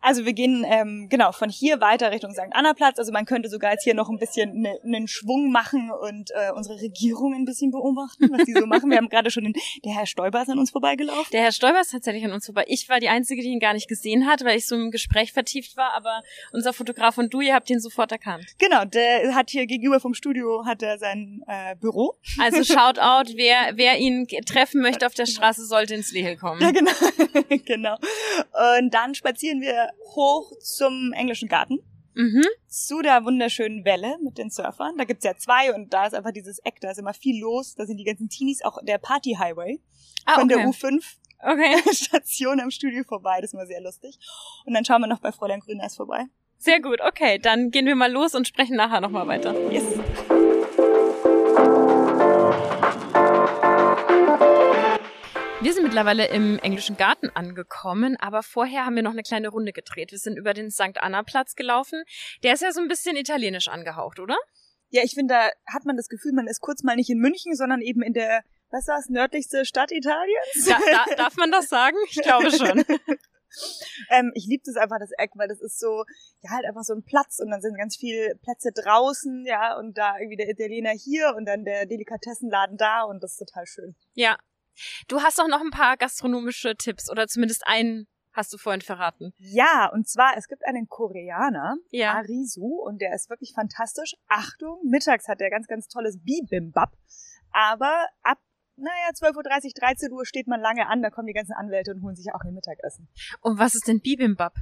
Also 0.00 0.26
wir 0.26 0.34
gehen 0.34 0.66
ähm, 0.68 1.08
genau 1.08 1.32
von 1.32 1.48
hier 1.48 1.80
weiter 1.80 2.10
Richtung 2.10 2.32
St. 2.32 2.52
Anna 2.52 2.74
Platz. 2.74 2.98
Also 2.98 3.10
man 3.12 3.24
könnte 3.24 3.48
sogar 3.48 3.72
jetzt 3.72 3.84
hier 3.84 3.94
noch 3.94 4.10
ein 4.10 4.18
bisschen 4.18 4.60
ne, 4.60 4.78
einen 4.84 5.08
Schwung 5.08 5.50
machen 5.50 5.90
und 5.90 6.30
äh, 6.32 6.52
unsere 6.54 6.80
Regierung 6.80 7.34
ein 7.34 7.46
bisschen 7.46 7.70
beobachten, 7.70 8.28
was 8.30 8.44
die 8.44 8.52
so 8.52 8.66
machen. 8.66 8.90
Wir 8.90 8.98
haben 8.98 9.08
gerade 9.08 9.30
schon 9.30 9.44
den, 9.44 9.54
der 9.84 9.94
Herr 9.94 10.06
Stoiber 10.06 10.42
ist 10.42 10.50
an 10.50 10.58
uns 10.58 10.70
vorbeigelaufen. 10.70 11.30
Der 11.32 11.42
Herr 11.42 11.52
Stoiber 11.52 11.80
ist 11.80 11.92
tatsächlich 11.92 12.24
an 12.24 12.32
uns 12.32 12.44
vorbei. 12.44 12.64
Ich 12.68 12.88
war 12.90 13.00
die 13.00 13.08
Einzige, 13.08 13.40
die 13.40 13.48
ihn 13.48 13.60
gar 13.60 13.72
nicht 13.72 13.88
gesehen 13.88 14.26
hat, 14.26 14.44
weil 14.44 14.58
ich 14.58 14.66
so 14.66 14.74
im 14.76 14.90
Gespräch 14.90 15.32
vertieft 15.32 15.76
war, 15.78 15.94
aber 15.94 16.22
unser 16.52 16.74
Fotograf 16.74 17.16
und 17.16 17.32
du, 17.32 17.40
ihr 17.40 17.54
habt 17.54 17.70
ihn 17.70 17.80
sofort 17.80 18.12
erkannt. 18.12 18.44
Genau, 18.58 18.84
der 18.84 19.34
hat 19.34 19.48
hier 19.48 19.66
gegenüber 19.66 20.00
vom 20.00 20.12
Studio 20.12 20.64
hat 20.66 20.82
er 20.82 20.98
sein 20.98 21.42
äh, 21.46 21.76
Büro. 21.76 22.14
Also 22.38 22.62
Shoutout, 22.74 23.32
wer, 23.36 23.76
wer 23.76 23.98
ihn 23.98 24.26
treffen 24.46 24.82
möchte 24.82 25.06
auf 25.06 25.14
der 25.14 25.26
Straße, 25.26 25.53
sollte 25.62 25.94
ins 25.94 26.12
Lehel 26.12 26.36
kommen. 26.36 26.60
Ja, 26.60 26.70
genau. 26.70 26.90
genau. 27.64 27.96
Und 28.78 28.92
dann 28.92 29.14
spazieren 29.14 29.60
wir 29.60 29.90
hoch 30.14 30.52
zum 30.60 31.12
englischen 31.14 31.48
Garten. 31.48 31.78
Mhm. 32.16 32.44
zu 32.68 33.02
der 33.02 33.24
wunderschönen 33.24 33.84
Welle 33.84 34.18
mit 34.22 34.38
den 34.38 34.48
Surfern. 34.48 34.96
Da 34.96 35.02
gibt's 35.02 35.24
ja 35.24 35.36
zwei 35.36 35.74
und 35.74 35.92
da 35.92 36.06
ist 36.06 36.14
einfach 36.14 36.30
dieses 36.30 36.60
Eck, 36.60 36.80
da 36.80 36.92
ist 36.92 36.98
immer 36.98 37.12
viel 37.12 37.40
los. 37.40 37.74
Da 37.74 37.86
sind 37.86 37.96
die 37.96 38.04
ganzen 38.04 38.28
Teenies, 38.28 38.62
auch 38.64 38.78
der 38.84 38.98
Party 38.98 39.36
Highway 39.36 39.80
Ah, 40.24 40.38
von 40.38 40.46
der 40.46 40.58
okay. 40.58 40.68
U5 40.68 41.02
Okay, 41.40 41.74
Station 41.92 42.60
am 42.60 42.70
Studio 42.70 43.02
vorbei. 43.02 43.38
Das 43.40 43.50
ist 43.50 43.54
immer 43.54 43.66
sehr 43.66 43.80
lustig. 43.80 44.16
Und 44.64 44.74
dann 44.74 44.84
schauen 44.84 45.00
wir 45.02 45.08
noch 45.08 45.18
bei 45.18 45.32
Fräulein 45.32 45.58
Grüners 45.58 45.96
vorbei. 45.96 46.26
sehr 46.56 46.80
gut. 46.80 47.00
Okay, 47.00 47.40
dann 47.40 47.72
gehen 47.72 47.84
wir 47.86 47.96
mal 47.96 48.12
los 48.12 48.36
und 48.36 48.46
sprechen 48.46 48.76
nachher 48.76 49.00
nochmal 49.00 49.26
weiter. 49.26 49.52
Yes. 49.72 49.84
Wir 55.64 55.72
sind 55.72 55.84
mittlerweile 55.84 56.26
im 56.26 56.58
englischen 56.58 56.98
Garten 56.98 57.30
angekommen, 57.30 58.18
aber 58.20 58.42
vorher 58.42 58.84
haben 58.84 58.96
wir 58.96 59.02
noch 59.02 59.12
eine 59.12 59.22
kleine 59.22 59.48
Runde 59.48 59.72
gedreht. 59.72 60.12
Wir 60.12 60.18
sind 60.18 60.36
über 60.36 60.52
den 60.52 60.70
St. 60.70 60.98
Anna-Platz 61.00 61.54
gelaufen. 61.54 62.04
Der 62.42 62.52
ist 62.52 62.60
ja 62.60 62.70
so 62.70 62.82
ein 62.82 62.88
bisschen 62.88 63.16
italienisch 63.16 63.68
angehaucht, 63.68 64.20
oder? 64.20 64.36
Ja, 64.90 65.02
ich 65.02 65.14
finde, 65.14 65.32
da 65.32 65.72
hat 65.72 65.86
man 65.86 65.96
das 65.96 66.10
Gefühl, 66.10 66.32
man 66.34 66.48
ist 66.48 66.60
kurz 66.60 66.82
mal 66.82 66.96
nicht 66.96 67.08
in 67.08 67.16
München, 67.16 67.54
sondern 67.54 67.80
eben 67.80 68.02
in 68.02 68.12
der, 68.12 68.42
was 68.70 68.86
war 68.88 68.96
das, 68.96 69.08
nördlichste 69.08 69.64
Stadt 69.64 69.90
Italiens? 69.90 70.66
Da, 70.66 70.76
da, 70.84 71.14
darf 71.16 71.36
man 71.38 71.50
das 71.50 71.70
sagen? 71.70 71.96
Ich 72.10 72.20
glaube 72.20 72.50
schon. 72.50 72.84
ähm, 74.10 74.32
ich 74.34 74.44
liebe 74.46 74.64
das 74.66 74.76
einfach, 74.76 74.98
das 75.00 75.12
Eck, 75.16 75.30
weil 75.36 75.48
das 75.48 75.62
ist 75.62 75.80
so, 75.80 76.04
ja, 76.42 76.50
halt 76.50 76.66
einfach 76.66 76.82
so 76.82 76.92
ein 76.92 77.04
Platz 77.04 77.38
und 77.38 77.50
dann 77.50 77.62
sind 77.62 77.78
ganz 77.78 77.96
viele 77.96 78.34
Plätze 78.42 78.70
draußen, 78.70 79.46
ja, 79.46 79.78
und 79.78 79.96
da 79.96 80.18
irgendwie 80.18 80.36
der 80.36 80.50
Italiener 80.50 80.90
hier 80.90 81.32
und 81.34 81.46
dann 81.46 81.64
der 81.64 81.86
Delikatessenladen 81.86 82.76
da 82.76 83.04
und 83.04 83.22
das 83.22 83.30
ist 83.30 83.38
total 83.38 83.64
schön. 83.64 83.96
Ja, 84.12 84.36
Du 85.08 85.20
hast 85.20 85.40
auch 85.40 85.48
noch 85.48 85.60
ein 85.60 85.70
paar 85.70 85.96
gastronomische 85.96 86.76
Tipps 86.76 87.10
oder 87.10 87.26
zumindest 87.26 87.66
einen 87.66 88.06
hast 88.34 88.52
du 88.52 88.58
vorhin 88.58 88.80
verraten. 88.80 89.32
Ja, 89.38 89.90
und 89.92 90.08
zwar, 90.08 90.36
es 90.36 90.48
gibt 90.48 90.64
einen 90.66 90.88
Koreaner, 90.88 91.76
ja. 91.90 92.14
Arisu, 92.14 92.66
und 92.66 93.00
der 93.00 93.14
ist 93.14 93.30
wirklich 93.30 93.52
fantastisch. 93.54 94.14
Achtung, 94.28 94.80
mittags 94.84 95.28
hat 95.28 95.40
er 95.40 95.50
ganz, 95.50 95.66
ganz 95.66 95.88
tolles 95.88 96.18
Bibimbap. 96.22 96.92
Aber 97.52 98.08
ab, 98.22 98.38
naja, 98.76 99.10
12.30 99.14 99.36
Uhr, 99.36 99.72
13 99.76 100.12
Uhr 100.12 100.26
steht 100.26 100.48
man 100.48 100.60
lange 100.60 100.88
an, 100.88 101.00
da 101.00 101.10
kommen 101.10 101.28
die 101.28 101.32
ganzen 101.32 101.52
Anwälte 101.52 101.92
und 101.92 102.02
holen 102.02 102.16
sich 102.16 102.34
auch 102.34 102.44
ihr 102.44 102.50
Mittagessen. 102.50 103.08
Und 103.40 103.58
was 103.58 103.76
ist 103.76 103.86
denn 103.86 104.00
Bibimbap? 104.00 104.54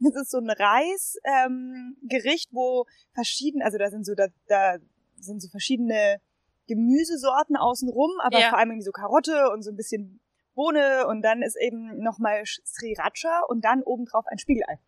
Das 0.00 0.16
ist 0.16 0.30
so 0.30 0.38
ein 0.38 0.50
Reisgericht, 0.50 1.46
ähm, 1.46 1.96
Gericht, 2.08 2.48
wo 2.52 2.86
verschiedene, 3.14 3.64
also 3.64 3.78
da 3.78 3.90
sind 3.90 4.04
so, 4.04 4.14
da, 4.14 4.26
da 4.48 4.78
sind 5.16 5.40
so 5.40 5.48
verschiedene 5.48 6.20
Gemüsesorten 6.70 7.56
außenrum, 7.56 8.10
aber 8.22 8.38
ja. 8.38 8.48
vor 8.50 8.58
allem 8.58 8.70
irgendwie 8.70 8.84
so 8.84 8.92
Karotte 8.92 9.50
und 9.52 9.62
so 9.62 9.70
ein 9.70 9.76
bisschen 9.76 10.20
Bohne 10.54 11.06
und 11.08 11.22
dann 11.22 11.42
ist 11.42 11.56
eben 11.60 11.98
nochmal 11.98 12.44
Sriracha 12.44 13.42
und 13.48 13.64
dann 13.64 13.82
obendrauf 13.82 14.24
ein 14.26 14.38
Spiegelei. 14.38 14.78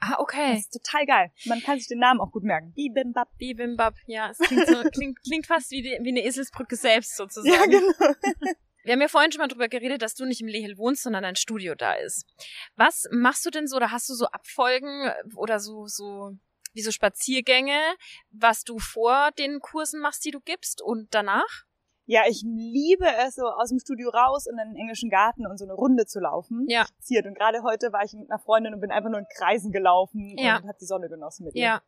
Ah, 0.00 0.16
okay. 0.18 0.54
Das 0.54 0.60
ist 0.60 0.72
total 0.72 1.06
geil. 1.06 1.30
Man 1.46 1.60
kann 1.60 1.78
sich 1.78 1.88
den 1.88 1.98
Namen 1.98 2.20
auch 2.20 2.30
gut 2.30 2.42
merken. 2.42 2.72
Bibimbap. 2.74 3.28
Bibimbap, 3.38 3.94
ja. 4.06 4.30
Es 4.30 4.38
klingt, 4.38 4.66
so, 4.68 4.82
klingt, 4.90 5.22
klingt 5.22 5.46
fast 5.46 5.70
wie, 5.70 5.82
die, 5.82 5.98
wie 6.02 6.10
eine 6.10 6.24
Eselsbrücke 6.24 6.76
selbst 6.76 7.16
sozusagen. 7.16 7.72
Ja, 7.72 7.80
genau. 7.80 8.14
Wir 8.82 8.92
haben 8.92 9.00
ja 9.00 9.08
vorhin 9.08 9.32
schon 9.32 9.38
mal 9.38 9.48
drüber 9.48 9.68
geredet, 9.68 10.02
dass 10.02 10.14
du 10.14 10.26
nicht 10.26 10.42
im 10.42 10.46
Lehel 10.46 10.76
wohnst, 10.76 11.04
sondern 11.04 11.24
ein 11.24 11.36
Studio 11.36 11.74
da 11.74 11.94
ist. 11.94 12.26
Was 12.76 13.08
machst 13.10 13.46
du 13.46 13.50
denn 13.50 13.66
so, 13.66 13.76
oder 13.76 13.90
hast 13.90 14.10
du 14.10 14.14
so 14.14 14.26
Abfolgen 14.26 15.10
oder 15.36 15.58
so, 15.58 15.86
so 15.86 16.36
wie 16.74 16.82
so 16.82 16.90
Spaziergänge, 16.90 17.78
was 18.30 18.64
du 18.64 18.78
vor 18.78 19.30
den 19.38 19.60
Kursen 19.60 20.00
machst, 20.00 20.24
die 20.24 20.30
du 20.30 20.40
gibst 20.40 20.82
und 20.82 21.14
danach? 21.14 21.64
Ja, 22.06 22.22
ich 22.28 22.42
liebe 22.42 23.06
es, 23.26 23.36
so 23.36 23.46
aus 23.46 23.70
dem 23.70 23.78
Studio 23.78 24.10
raus 24.10 24.46
in 24.46 24.56
den 24.56 24.76
englischen 24.76 25.08
Garten 25.08 25.46
und 25.46 25.56
so 25.56 25.64
eine 25.64 25.72
Runde 25.72 26.04
zu 26.04 26.20
laufen. 26.20 26.66
Ja. 26.68 26.84
Und 27.08 27.34
gerade 27.34 27.62
heute 27.62 27.92
war 27.92 28.04
ich 28.04 28.12
mit 28.12 28.30
einer 28.30 28.38
Freundin 28.38 28.74
und 28.74 28.80
bin 28.80 28.90
einfach 28.90 29.08
nur 29.08 29.20
in 29.20 29.26
Kreisen 29.34 29.72
gelaufen 29.72 30.36
ja. 30.36 30.58
und 30.58 30.68
habe 30.68 30.76
die 30.78 30.86
Sonne 30.86 31.08
genossen 31.08 31.46
mit 31.46 31.54
ihr. 31.54 31.62
Ja. 31.62 31.82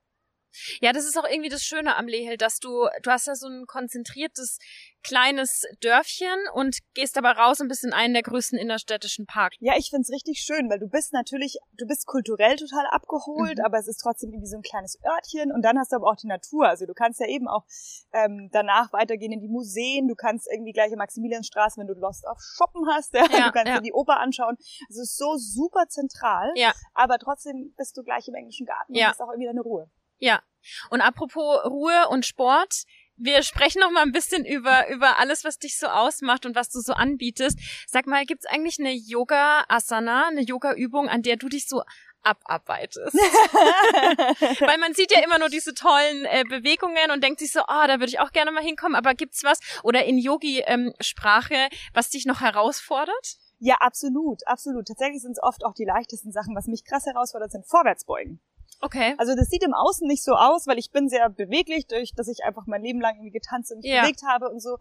Ja, 0.80 0.92
das 0.92 1.04
ist 1.04 1.18
auch 1.18 1.28
irgendwie 1.28 1.48
das 1.48 1.62
Schöne 1.62 1.96
am 1.96 2.06
Lehel, 2.06 2.36
dass 2.36 2.58
du, 2.58 2.88
du 3.02 3.10
hast 3.10 3.26
ja 3.26 3.34
so 3.34 3.46
ein 3.46 3.66
konzentriertes 3.66 4.58
kleines 5.06 5.62
Dörfchen 5.80 6.36
und 6.54 6.78
gehst 6.94 7.16
aber 7.16 7.32
raus 7.32 7.60
und 7.60 7.68
bist 7.68 7.84
in 7.84 7.92
einen 7.92 8.14
der 8.14 8.24
größten 8.24 8.58
innerstädtischen 8.58 9.26
Parks. 9.26 9.56
Ja, 9.60 9.74
ich 9.76 9.90
find's 9.90 10.10
richtig 10.10 10.40
schön, 10.40 10.68
weil 10.68 10.80
du 10.80 10.88
bist 10.88 11.12
natürlich, 11.12 11.58
du 11.78 11.86
bist 11.86 12.06
kulturell 12.06 12.56
total 12.56 12.86
abgeholt, 12.86 13.58
mhm. 13.58 13.64
aber 13.64 13.78
es 13.78 13.86
ist 13.86 13.98
trotzdem 13.98 14.30
irgendwie 14.30 14.48
so 14.48 14.56
ein 14.56 14.62
kleines 14.62 14.98
Örtchen 15.04 15.52
und 15.52 15.62
dann 15.62 15.78
hast 15.78 15.92
du 15.92 15.96
aber 15.96 16.08
auch 16.08 16.16
die 16.16 16.26
Natur. 16.26 16.66
Also 16.66 16.86
du 16.86 16.94
kannst 16.94 17.20
ja 17.20 17.28
eben 17.28 17.46
auch 17.46 17.64
ähm, 18.12 18.48
danach 18.52 18.92
weitergehen 18.92 19.32
in 19.32 19.40
die 19.40 19.48
Museen, 19.48 20.08
du 20.08 20.16
kannst 20.16 20.48
irgendwie 20.50 20.72
gleich 20.72 20.90
in 20.90 20.98
Maximiliansstraße, 20.98 21.78
wenn 21.80 21.86
du 21.86 21.94
Lust 21.94 22.26
auf 22.26 22.38
Shoppen 22.40 22.82
hast, 22.90 23.14
ja, 23.14 23.26
ja 23.30 23.46
du 23.46 23.52
kannst 23.52 23.68
ja. 23.68 23.76
dir 23.76 23.82
die 23.82 23.92
Oper 23.92 24.18
anschauen. 24.18 24.56
Es 24.88 24.98
ist 24.98 25.16
so 25.16 25.36
super 25.36 25.86
zentral, 25.88 26.50
ja. 26.56 26.72
aber 26.94 27.18
trotzdem 27.18 27.74
bist 27.76 27.96
du 27.96 28.02
gleich 28.02 28.26
im 28.26 28.34
englischen 28.34 28.66
Garten 28.66 28.94
ja. 28.94 29.06
und 29.06 29.10
hast 29.12 29.22
auch 29.22 29.30
irgendwie 29.30 29.46
deine 29.46 29.60
Ruhe. 29.60 29.88
Ja. 30.18 30.42
Und 30.90 31.00
apropos 31.00 31.64
Ruhe 31.64 32.08
und 32.08 32.26
Sport, 32.26 32.84
wir 33.16 33.42
sprechen 33.42 33.80
noch 33.80 33.90
mal 33.90 34.02
ein 34.02 34.12
bisschen 34.12 34.44
über 34.44 34.88
über 34.88 35.18
alles, 35.18 35.44
was 35.44 35.58
dich 35.58 35.78
so 35.78 35.86
ausmacht 35.86 36.44
und 36.44 36.54
was 36.54 36.68
du 36.68 36.80
so 36.80 36.92
anbietest. 36.92 37.58
Sag 37.86 38.06
mal, 38.06 38.26
gibt's 38.26 38.46
eigentlich 38.46 38.78
eine 38.78 38.92
Yoga 38.92 39.64
Asana, 39.68 40.28
eine 40.28 40.42
Yoga 40.42 40.74
Übung, 40.74 41.08
an 41.08 41.22
der 41.22 41.36
du 41.36 41.48
dich 41.48 41.66
so 41.66 41.82
abarbeitest? 42.22 43.14
Weil 44.60 44.78
man 44.78 44.94
sieht 44.94 45.12
ja 45.12 45.22
immer 45.24 45.38
nur 45.38 45.48
diese 45.48 45.72
tollen 45.74 46.24
äh, 46.26 46.44
Bewegungen 46.48 47.10
und 47.10 47.22
denkt 47.22 47.38
sich 47.38 47.52
so, 47.52 47.60
ah, 47.60 47.84
oh, 47.84 47.86
da 47.86 47.94
würde 47.94 48.08
ich 48.08 48.20
auch 48.20 48.32
gerne 48.32 48.50
mal 48.50 48.62
hinkommen, 48.62 48.96
aber 48.96 49.14
gibt's 49.14 49.44
was 49.44 49.60
oder 49.82 50.04
in 50.04 50.18
Yogi 50.18 50.62
ähm, 50.66 50.92
Sprache, 51.00 51.68
was 51.94 52.10
dich 52.10 52.26
noch 52.26 52.40
herausfordert? 52.40 53.36
Ja, 53.58 53.76
absolut, 53.76 54.46
absolut. 54.46 54.86
Tatsächlich 54.86 55.22
sind 55.22 55.32
es 55.32 55.42
oft 55.42 55.64
auch 55.64 55.72
die 55.72 55.86
leichtesten 55.86 56.32
Sachen, 56.32 56.54
was 56.54 56.66
mich 56.66 56.84
krass 56.84 57.06
herausfordert, 57.06 57.52
sind 57.52 57.66
Vorwärtsbeugen. 57.66 58.40
Okay. 58.80 59.14
Also 59.18 59.34
das 59.34 59.48
sieht 59.48 59.62
im 59.62 59.74
Außen 59.74 60.06
nicht 60.06 60.22
so 60.22 60.32
aus, 60.32 60.66
weil 60.66 60.78
ich 60.78 60.90
bin 60.90 61.08
sehr 61.08 61.28
beweglich, 61.30 61.86
durch 61.86 62.14
dass 62.14 62.28
ich 62.28 62.44
einfach 62.44 62.66
mein 62.66 62.82
Leben 62.82 63.00
lang 63.00 63.14
irgendwie 63.16 63.30
getanzt 63.30 63.72
und 63.72 63.84
ja. 63.84 64.02
bewegt 64.02 64.22
habe 64.26 64.48
und 64.50 64.60
so. 64.60 64.76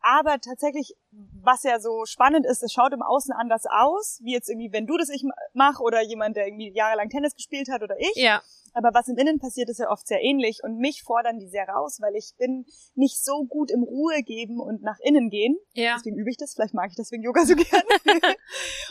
Aber 0.00 0.38
tatsächlich, 0.40 0.94
was 1.42 1.62
ja 1.62 1.80
so 1.80 2.04
spannend 2.04 2.46
ist, 2.46 2.62
es 2.62 2.72
schaut 2.72 2.92
im 2.92 3.02
Außen 3.02 3.32
anders 3.32 3.64
aus, 3.68 4.20
wie 4.22 4.32
jetzt 4.32 4.48
irgendwie, 4.48 4.72
wenn 4.72 4.86
du 4.86 4.96
das 4.96 5.08
ich 5.08 5.24
mach 5.54 5.80
oder 5.80 6.02
jemand, 6.02 6.36
der 6.36 6.46
irgendwie 6.46 6.72
jahrelang 6.74 7.08
Tennis 7.08 7.34
gespielt 7.34 7.68
hat 7.70 7.82
oder 7.82 7.98
ich. 7.98 8.14
Ja. 8.16 8.42
Aber 8.74 8.90
was 8.92 9.08
im 9.08 9.16
Innen 9.16 9.38
passiert, 9.38 9.68
ist 9.70 9.78
ja 9.78 9.90
oft 9.90 10.06
sehr 10.06 10.22
ähnlich 10.22 10.60
und 10.62 10.78
mich 10.78 11.02
fordern 11.02 11.38
die 11.38 11.48
sehr 11.48 11.66
raus, 11.68 11.98
weil 12.00 12.14
ich 12.14 12.34
bin 12.38 12.66
nicht 12.94 13.24
so 13.24 13.44
gut 13.44 13.70
im 13.70 13.82
Ruhe 13.82 14.22
geben 14.22 14.60
und 14.60 14.82
nach 14.82 14.98
innen 15.00 15.30
gehen. 15.30 15.56
Ja. 15.72 15.96
Deswegen 15.96 16.16
übe 16.16 16.30
ich 16.30 16.36
das, 16.36 16.54
vielleicht 16.54 16.74
mag 16.74 16.90
ich 16.90 16.96
deswegen 16.96 17.22
Yoga 17.22 17.44
so 17.44 17.54
gerne. 17.56 17.84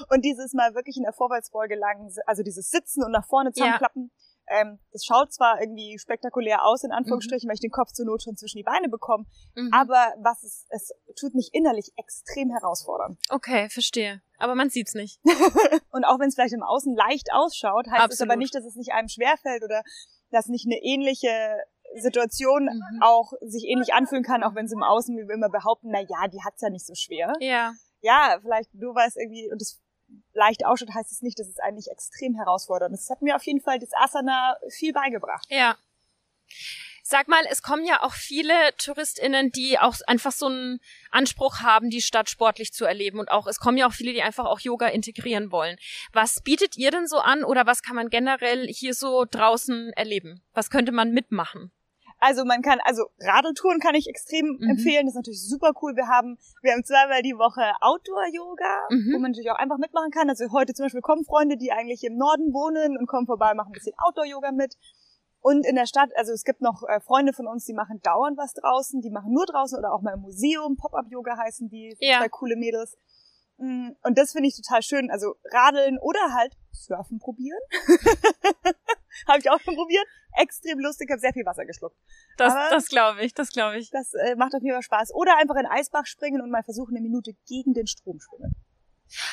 und 0.10 0.26
dieses 0.26 0.54
Mal 0.54 0.74
wirklich 0.74 0.98
in 0.98 1.04
der 1.04 1.14
Vorwärtsbeuge 1.14 1.76
lang, 1.76 2.12
also 2.26 2.44
dieses 2.44 2.70
Sitzen 2.70 3.04
und 3.04 3.12
nach 3.12 3.26
vorne 3.28 3.52
zusammenklappen. 3.52 4.12
Ja 4.14 4.27
ähm, 4.48 4.80
das 4.92 5.06
schaut 5.06 5.34
zwar 5.34 5.60
irgendwie 5.62 5.98
spektakulär 6.00 6.64
aus, 6.64 6.84
in 6.84 6.92
Anführungsstrichen, 6.92 7.48
mhm. 7.48 7.50
weil 7.50 7.56
ich 7.56 7.62
den 7.62 7.72
Kopf 7.72 7.92
zur 7.92 8.06
Not 8.06 8.24
schon 8.24 8.36
zwischen 8.36 8.58
die 8.58 8.64
Beine 8.64 8.90
bekomme, 8.90 9.26
mhm. 9.56 9.72
aber 9.74 10.14
was 10.20 10.44
es, 10.44 10.66
es 10.70 10.94
tut 11.20 11.36
mich 11.36 11.50
innerlich 11.54 11.92
extrem 11.98 12.50
herausfordern. 12.50 13.18
Okay, 13.30 13.70
verstehe. 13.70 14.22
Aber 14.38 14.56
man 14.56 14.70
sieht's 14.70 14.94
nicht. 14.94 15.20
und 15.92 16.06
auch 16.06 16.20
wenn 16.20 16.30
es 16.30 16.36
vielleicht 16.36 16.54
im 16.54 16.64
Außen 16.64 16.96
leicht 16.96 17.32
ausschaut, 17.34 17.88
heißt 17.88 18.14
es 18.14 18.22
aber 18.22 18.36
nicht, 18.36 18.54
dass 18.54 18.66
es 18.66 18.76
nicht 18.76 18.94
einem 18.94 19.10
schwerfällt 19.10 19.64
oder 19.64 19.84
dass 20.32 20.48
nicht 20.48 20.66
eine 20.66 20.80
ähnliche 20.84 21.30
Situation 21.96 22.66
mhm. 22.66 23.02
auch 23.02 23.34
sich 23.42 23.66
ähnlich 23.66 23.94
anfühlen 23.94 24.24
kann, 24.24 24.44
auch 24.44 24.56
wenn 24.56 24.68
sie 24.68 24.76
im 24.76 24.84
Außen 24.84 25.16
wie 25.18 25.28
wir 25.28 25.36
immer 25.36 25.50
behaupten, 25.50 25.90
na 25.92 26.02
ja, 26.02 26.28
die 26.28 26.44
hat's 26.44 26.62
ja 26.62 26.70
nicht 26.70 26.86
so 26.86 26.94
schwer. 26.96 27.34
Ja. 27.40 27.74
Ja, 28.02 28.38
vielleicht 28.42 28.70
du 28.74 28.94
weißt 28.94 29.18
irgendwie, 29.18 29.52
und 29.52 29.60
das 29.60 29.82
leicht 30.34 30.66
ausschaut, 30.66 30.94
heißt 30.94 31.12
es 31.12 31.22
nicht, 31.22 31.40
dass 31.40 31.48
es 31.48 31.60
eigentlich 31.60 31.90
extrem 31.92 32.36
herausfordernd 32.36 32.94
ist. 32.94 33.10
Das 33.10 33.18
hat 33.18 33.22
mir 33.22 33.36
auf 33.36 33.44
jeden 33.44 33.62
Fall 33.62 33.80
das 33.80 33.90
Asana 33.94 34.58
viel 34.70 34.94
beigebracht. 34.94 35.46
Ja. 35.50 35.78
Sag 37.10 37.30
mal, 37.30 37.44
es 37.50 37.62
kommen 37.62 37.86
ja 37.86 38.04
auch 38.04 38.14
viele 38.14 38.54
TouristInnen, 38.78 39.52
die 39.54 39.80
auch 39.80 39.96
einfach 40.08 40.34
so 40.34 40.48
einen 40.48 40.82
Anspruch 41.10 41.62
haben, 41.62 41.90
die 41.90 42.02
Stadt 42.02 42.30
sportlich 42.30 42.74
zu 42.74 42.84
erleben. 42.84 43.20
Und 43.20 43.32
auch, 43.32 43.48
es 43.48 43.60
kommen 43.60 43.78
ja 43.78 43.88
auch 43.88 43.94
viele, 43.94 44.12
die 44.12 44.22
einfach 44.22 44.44
auch 44.44 44.60
Yoga 44.60 44.88
integrieren 44.88 45.50
wollen. 45.50 45.78
Was 46.12 46.42
bietet 46.42 46.76
ihr 46.76 46.92
denn 46.92 47.08
so 47.08 47.20
an 47.20 47.46
oder 47.46 47.66
was 47.66 47.82
kann 47.82 47.96
man 47.96 48.10
generell 48.10 48.68
hier 48.68 48.94
so 48.94 49.24
draußen 49.24 49.94
erleben? 49.94 50.44
Was 50.54 50.70
könnte 50.70 50.92
man 50.92 51.12
mitmachen? 51.12 51.72
Also 52.20 52.46
man 52.46 52.62
kann, 52.62 52.80
also 52.84 53.06
Radeltouren 53.20 53.80
kann 53.80 53.96
ich 53.96 54.08
extrem 54.08 54.58
mhm. 54.60 54.70
empfehlen. 54.72 55.06
Das 55.06 55.14
ist 55.14 55.18
natürlich 55.18 55.48
super 55.48 55.74
cool. 55.82 55.96
Wir 55.96 56.08
haben, 56.08 56.38
wir 56.62 56.74
haben 56.74 56.84
zweimal 56.84 57.22
die 57.22 57.38
Woche 57.38 57.62
Outdoor-Yoga, 57.82 58.88
mhm. 58.90 59.14
wo 59.14 59.20
man 59.20 59.32
natürlich 59.32 59.52
auch 59.52 59.60
einfach 59.60 59.78
mitmachen 59.78 60.12
kann. 60.12 60.30
Also 60.30 60.52
heute 60.52 60.74
zum 60.74 60.86
Beispiel 60.86 61.02
kommen 61.02 61.26
Freunde, 61.26 61.58
die 61.58 61.72
eigentlich 61.72 62.04
im 62.04 62.18
Norden 62.18 62.54
wohnen 62.54 62.98
und 62.98 63.08
kommen 63.08 63.28
vorbei, 63.28 63.54
machen 63.54 63.70
ein 63.70 63.74
bisschen 63.74 63.94
Outdoor-Yoga 63.98 64.52
mit. 64.52 64.76
Und 65.42 65.66
in 65.66 65.76
der 65.76 65.86
Stadt, 65.86 66.10
also 66.16 66.34
es 66.34 66.44
gibt 66.44 66.62
noch 66.62 66.84
äh, 66.88 67.00
Freunde 67.00 67.32
von 67.32 67.48
uns, 67.48 67.66
die 67.66 67.74
machen 67.74 68.02
dauernd 68.02 68.38
was 68.38 68.54
draußen, 68.54 69.02
die 69.02 69.12
machen 69.12 69.32
nur 69.32 69.46
draußen 69.46 69.78
oder 69.78 69.94
auch 69.94 70.02
mal 70.02 70.16
im 70.16 70.22
Museum, 70.22 70.76
Pop-Up-Yoga 70.76 71.38
heißen 71.38 71.70
die, 71.70 71.96
ja. 72.00 72.20
zwei 72.20 72.30
coole 72.30 72.56
Mädels. 72.56 72.98
Mm, 73.58 73.90
und 74.04 74.18
das 74.18 74.32
finde 74.32 74.50
ich 74.50 74.56
total 74.56 74.82
schön. 74.82 75.10
Also 75.12 75.36
radeln 75.52 76.00
oder 76.00 76.20
halt 76.34 76.54
surfen 76.72 77.20
probieren. 77.20 77.60
habe 79.28 79.40
ich 79.40 79.50
auch 79.50 79.60
schon 79.62 79.76
probiert. 79.76 80.06
Extrem 80.34 80.80
lustig, 80.80 81.10
habe 81.10 81.20
sehr 81.20 81.34
viel 81.34 81.46
Wasser 81.46 81.66
geschluckt. 81.66 81.98
Das, 82.38 82.54
das 82.70 82.88
glaube 82.88 83.24
ich, 83.24 83.34
das 83.34 83.50
glaube 83.50 83.78
ich. 83.78 83.90
Das 83.90 84.14
äh, 84.14 84.36
macht 84.36 84.54
auf 84.54 84.62
jeden 84.62 84.76
Fall 84.76 84.84
Spaß. 84.84 85.14
Oder 85.14 85.38
einfach 85.38 85.56
in 85.56 85.66
Eisbach 85.66 86.06
springen 86.06 86.42
und 86.42 86.52
mal 86.52 86.64
versuchen, 86.64 86.96
eine 86.96 87.02
Minute 87.02 87.34
gegen 87.48 87.74
den 87.74 87.88
Strom 87.88 88.20
schwimmen. 88.20 88.56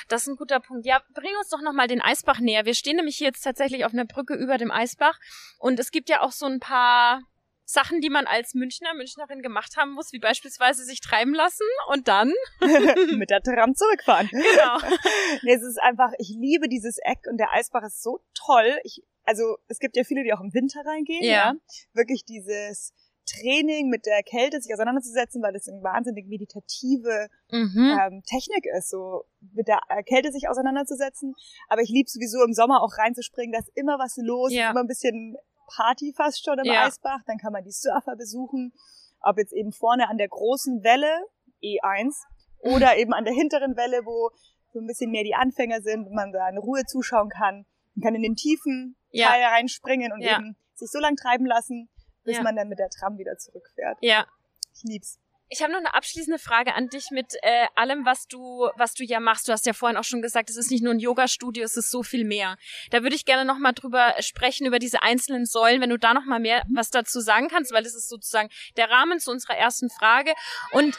Das 0.09 0.23
ist 0.23 0.29
ein 0.29 0.37
guter 0.37 0.61
Punkt. 0.61 0.87
Ja, 0.87 1.03
bring 1.15 1.33
uns 1.39 1.49
doch 1.49 1.61
nochmal 1.61 1.89
den 1.89 2.01
Eisbach 2.01 2.39
näher. 2.41 2.65
Wir 2.65 2.75
stehen 2.75 2.97
nämlich 2.97 3.19
jetzt 3.21 3.43
tatsächlich 3.43 3.85
auf 3.85 3.93
einer 3.93 4.05
Brücke 4.05 4.35
über 4.35 4.57
dem 4.57 4.71
Eisbach 4.71 5.19
und 5.59 5.79
es 5.81 5.91
gibt 5.91 6.09
ja 6.09 6.21
auch 6.21 6.33
so 6.33 6.47
ein 6.47 6.61
paar 6.61 7.23
Sachen, 7.67 8.01
die 8.01 8.11
man 8.11 8.27
als 8.27 8.55
Münchner, 8.55 8.95
Münchnerin 8.95 9.41
gemacht 9.43 9.77
haben 9.77 9.93
muss, 9.93 10.13
wie 10.13 10.19
beispielsweise 10.19 10.85
sich 10.85 11.01
treiben 11.01 11.35
lassen 11.35 11.67
und 11.89 12.09
dann 12.09 12.33
mit 13.17 13.31
der 13.31 13.41
Tram 13.43 13.75
zurückfahren. 13.75 14.29
Genau. 14.31 14.79
nee, 15.43 15.55
es 15.55 15.63
ist 15.63 15.81
einfach, 15.81 16.13
ich 16.19 16.29
liebe 16.39 16.69
dieses 16.69 16.99
Eck 16.99 17.21
und 17.31 17.39
der 17.39 17.53
Eisbach 17.53 17.83
ist 17.85 18.03
so 18.03 18.21
toll. 18.35 18.79
Ich, 18.85 19.03
also 19.25 19.57
es 19.69 19.79
gibt 19.79 19.97
ja 19.97 20.05
viele, 20.05 20.23
die 20.25 20.33
auch 20.35 20.41
im 20.41 20.53
Winter 20.53 20.81
reingehen, 20.85 21.25
ja. 21.25 21.31
ja. 21.31 21.55
Wirklich 21.95 22.25
dieses 22.25 22.93
Training 23.27 23.89
mit 23.89 24.05
der 24.05 24.23
Kälte 24.23 24.61
sich 24.61 24.75
auseinanderzusetzen, 24.75 25.43
weil 25.43 25.55
das 25.55 25.67
eine 25.67 25.83
wahnsinnig 25.83 26.27
meditative 26.27 27.29
Mhm. 27.51 27.99
ähm, 28.01 28.23
Technik 28.27 28.67
ist, 28.77 28.91
so 28.91 29.25
mit 29.55 29.69
der 29.69 29.79
äh, 29.89 30.03
Kälte 30.03 30.31
sich 30.33 30.49
auseinanderzusetzen. 30.49 31.35
Aber 31.69 31.81
ich 31.83 31.89
liebe 31.89 32.09
sowieso 32.11 32.43
im 32.45 32.53
Sommer 32.53 32.83
auch 32.83 32.99
reinzuspringen, 32.99 33.53
da 33.53 33.61
ist 33.61 33.71
immer 33.75 33.99
was 33.99 34.17
los, 34.19 34.53
Ja. 34.53 34.71
immer 34.73 34.81
ein 34.81 34.87
bisschen 34.89 35.37
Party 35.67 36.13
fast 36.17 36.45
schon 36.45 36.59
im 36.59 36.65
Ja. 36.65 36.85
Eisbach. 36.87 37.21
Dann 37.27 37.39
kann 37.39 37.53
man 37.53 37.65
die 37.65 37.73
Surfer 37.73 38.17
besuchen, 38.17 38.73
ob 39.21 39.39
jetzt 39.39 39.53
eben 39.53 39.73
vorne 39.73 40.09
an 40.09 40.19
der 40.19 40.29
großen 40.29 40.83
Welle, 40.83 41.27
E1, 41.63 42.15
oder 42.59 42.97
eben 42.97 43.13
an 43.13 43.25
der 43.25 43.35
hinteren 43.35 43.77
Welle, 43.77 44.05
wo 44.05 44.31
so 44.73 44.81
ein 44.81 44.87
bisschen 44.87 45.11
mehr 45.11 45.23
die 45.25 45.35
Anfänger 45.35 45.81
sind, 45.83 46.07
wo 46.07 46.13
man 46.15 46.33
da 46.33 46.49
in 46.49 46.59
Ruhe 46.59 46.85
zuschauen 46.87 47.29
kann. 47.29 47.65
Man 47.95 48.03
kann 48.03 48.15
in 48.15 48.23
den 48.23 48.35
tiefen 48.37 48.97
Ja. 49.11 49.29
Teil 49.29 49.45
reinspringen 49.45 50.13
und 50.13 50.21
Ja. 50.21 50.39
eben 50.39 50.57
sich 50.75 50.91
so 50.91 50.99
lang 50.99 51.15
treiben 51.17 51.47
lassen, 51.47 51.89
bis 52.25 52.41
man 52.43 52.57
dann 52.57 52.69
mit 52.69 52.79
der 52.81 52.89
Tram 52.91 53.17
wieder 53.19 53.37
zurückfährt. 53.39 53.99
Ja. 54.01 54.27
Ich 54.75 54.83
lieb's. 54.83 55.21
Ich 55.55 55.63
habe 55.63 55.71
noch 55.71 55.79
eine 55.79 55.95
abschließende 55.95 56.41
Frage 56.41 56.75
an 56.75 56.89
dich 56.89 57.13
mit 57.13 57.35
äh, 57.43 57.69
allem, 57.77 58.05
was 58.05 58.27
du, 58.27 58.69
was 58.75 58.95
du 58.95 59.05
ja 59.05 59.21
machst. 59.21 59.47
Du 59.47 59.53
hast 59.53 59.67
ja 59.67 59.73
vorhin 59.73 59.97
auch 59.97 60.03
schon 60.03 60.21
gesagt, 60.21 60.51
es 60.51 60.57
ist 60.57 60.69
nicht 60.73 60.83
nur 60.83 60.93
ein 60.93 60.99
Yoga-Studio, 60.99 61.63
es 61.63 61.77
ist 61.77 61.93
so 61.93 62.03
viel 62.03 62.25
mehr. 62.25 62.57
Da 62.91 63.05
würde 63.05 63.15
ich 63.15 63.25
gerne 63.25 63.45
noch 63.45 63.59
mal 63.59 63.71
drüber 63.71 64.17
sprechen 64.19 64.67
über 64.67 64.81
diese 64.81 65.03
einzelnen 65.03 65.47
Säulen, 65.47 65.81
wenn 65.81 65.91
du 65.91 65.97
da 65.97 66.13
noch 66.13 66.25
mal 66.25 66.41
mehr 66.41 66.65
was 66.75 66.91
dazu 66.91 67.21
sagen 67.21 67.47
kannst, 67.47 67.73
weil 67.73 67.85
das 67.85 67.95
ist 67.95 68.09
sozusagen 68.09 68.49
der 68.77 68.91
Rahmen 68.91 69.21
zu 69.21 69.31
unserer 69.31 69.57
ersten 69.57 69.91
Frage. 69.91 70.35
Und 70.73 70.99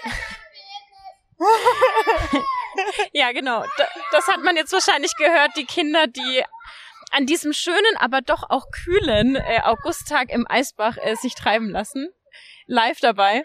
ja, 3.12 3.34
genau. 3.34 3.66
Da, 3.78 3.88
das 4.14 4.28
hat 4.28 4.42
man 4.42 4.56
jetzt 4.56 4.72
wahrscheinlich 4.72 5.18
gehört, 5.18 5.58
die 5.58 5.66
Kinder, 5.66 6.08
die 6.08 6.44
an 7.12 7.26
diesem 7.26 7.52
schönen, 7.52 7.98
aber 7.98 8.22
doch 8.22 8.50
auch 8.50 8.72
kühlen 8.72 9.36
äh, 9.36 9.60
Augusttag 9.64 10.30
im 10.30 10.50
Eisbach 10.50 10.96
äh, 11.02 11.16
sich 11.16 11.36
treiben 11.36 11.72
lassen. 11.72 12.08
Live 12.68 13.00
dabei. 13.00 13.44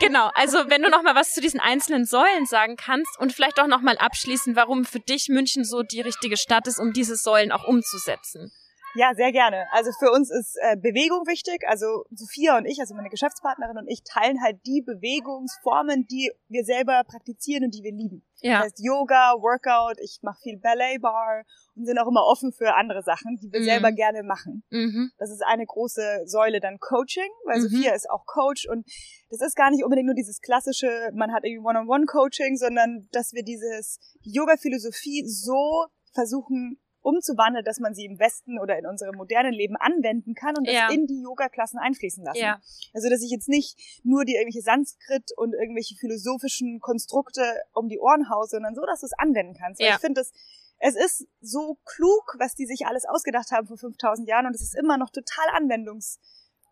Genau, 0.00 0.30
also 0.34 0.70
wenn 0.70 0.82
du 0.82 0.88
noch 0.88 1.02
mal 1.02 1.14
was 1.14 1.32
zu 1.32 1.40
diesen 1.40 1.60
einzelnen 1.60 2.06
Säulen 2.06 2.46
sagen 2.46 2.76
kannst 2.76 3.18
und 3.18 3.32
vielleicht 3.32 3.58
auch 3.58 3.66
noch 3.66 3.80
mal 3.80 3.98
abschließen, 3.98 4.54
warum 4.54 4.84
für 4.84 5.00
dich 5.00 5.28
München 5.28 5.64
so 5.64 5.82
die 5.82 6.00
richtige 6.00 6.36
Stadt 6.36 6.66
ist, 6.68 6.78
um 6.78 6.92
diese 6.92 7.16
Säulen 7.16 7.52
auch 7.52 7.64
umzusetzen. 7.64 8.52
Ja, 8.96 9.12
sehr 9.14 9.32
gerne. 9.32 9.66
Also 9.72 9.90
für 9.98 10.10
uns 10.12 10.30
ist 10.30 10.56
äh, 10.62 10.76
Bewegung 10.76 11.26
wichtig. 11.26 11.64
Also 11.66 12.04
Sophia 12.10 12.56
und 12.56 12.64
ich, 12.66 12.78
also 12.80 12.94
meine 12.94 13.08
Geschäftspartnerin 13.10 13.76
und 13.76 13.88
ich, 13.88 14.02
teilen 14.04 14.40
halt 14.42 14.60
die 14.66 14.82
Bewegungsformen, 14.82 16.06
die 16.06 16.30
wir 16.48 16.64
selber 16.64 17.02
praktizieren 17.04 17.64
und 17.64 17.74
die 17.74 17.82
wir 17.82 17.92
lieben. 17.92 18.24
Ja. 18.40 18.58
Das 18.58 18.64
heißt 18.66 18.80
Yoga, 18.84 19.34
Workout, 19.40 19.98
ich 20.00 20.18
mache 20.22 20.38
viel 20.42 20.58
Ballet 20.58 21.00
Bar 21.00 21.44
und 21.74 21.86
sind 21.86 21.98
auch 21.98 22.06
immer 22.06 22.24
offen 22.24 22.52
für 22.52 22.74
andere 22.74 23.02
Sachen, 23.02 23.36
die 23.42 23.50
wir 23.52 23.60
Mhm. 23.60 23.64
selber 23.64 23.92
gerne 23.92 24.22
machen. 24.22 24.62
Mhm. 24.70 25.10
Das 25.18 25.30
ist 25.30 25.42
eine 25.44 25.66
große 25.66 26.22
Säule 26.26 26.60
dann 26.60 26.78
Coaching, 26.78 27.28
weil 27.46 27.58
Mhm. 27.58 27.68
Sophia 27.68 27.94
ist 27.94 28.08
auch 28.10 28.26
Coach 28.26 28.68
und 28.68 28.86
das 29.30 29.40
ist 29.40 29.56
gar 29.56 29.70
nicht 29.70 29.82
unbedingt 29.82 30.06
nur 30.06 30.14
dieses 30.14 30.40
klassische, 30.40 31.10
man 31.14 31.32
hat 31.32 31.44
irgendwie 31.44 31.66
One-on-One-Coaching, 31.66 32.56
sondern 32.56 33.08
dass 33.12 33.32
wir 33.32 33.42
dieses 33.42 33.98
die 34.24 34.32
Yoga-Philosophie 34.32 35.24
so 35.26 35.86
versuchen 36.12 36.78
umzuwandeln, 37.04 37.64
dass 37.64 37.78
man 37.80 37.94
sie 37.94 38.04
im 38.06 38.18
Westen 38.18 38.58
oder 38.58 38.78
in 38.78 38.86
unserem 38.86 39.14
modernen 39.16 39.52
Leben 39.52 39.76
anwenden 39.76 40.34
kann 40.34 40.56
und 40.56 40.66
das 40.66 40.74
Ja. 40.74 40.90
in 40.90 41.06
die 41.06 41.20
Yoga-Klassen 41.22 41.78
einfließen 41.78 42.24
lassen. 42.24 42.38
Ja. 42.40 42.60
Also 42.94 43.08
dass 43.10 43.22
ich 43.22 43.30
jetzt 43.30 43.48
nicht 43.48 44.00
nur 44.04 44.24
dir 44.24 44.38
irgendwelche 44.40 44.62
Sanskrit 44.62 45.30
und 45.36 45.52
irgendwelche 45.54 45.94
philosophischen 45.96 46.80
Konstrukte 46.80 47.42
um 47.72 47.88
die 47.88 47.98
Ohren 48.00 48.28
haue, 48.30 48.46
sondern 48.46 48.74
so, 48.74 48.84
dass 48.86 49.00
du 49.00 49.06
es 49.06 49.12
anwenden 49.18 49.54
kannst. 49.54 49.80
Weil 49.80 49.88
Ja. 49.88 49.94
ich 49.94 50.00
finde, 50.00 50.20
es 50.22 50.32
es 50.80 50.96
ist 50.96 51.26
so 51.40 51.78
klug, 51.84 52.34
was 52.38 52.54
die 52.56 52.66
sich 52.66 52.84
alles 52.86 53.04
ausgedacht 53.06 53.50
haben 53.52 53.66
vor 53.68 53.78
5000 53.78 54.28
Jahren 54.28 54.46
und 54.46 54.54
es 54.54 54.60
ist 54.60 54.74
immer 54.76 54.98
noch 54.98 55.08
total 55.10 55.48
anwendungs 55.54 56.18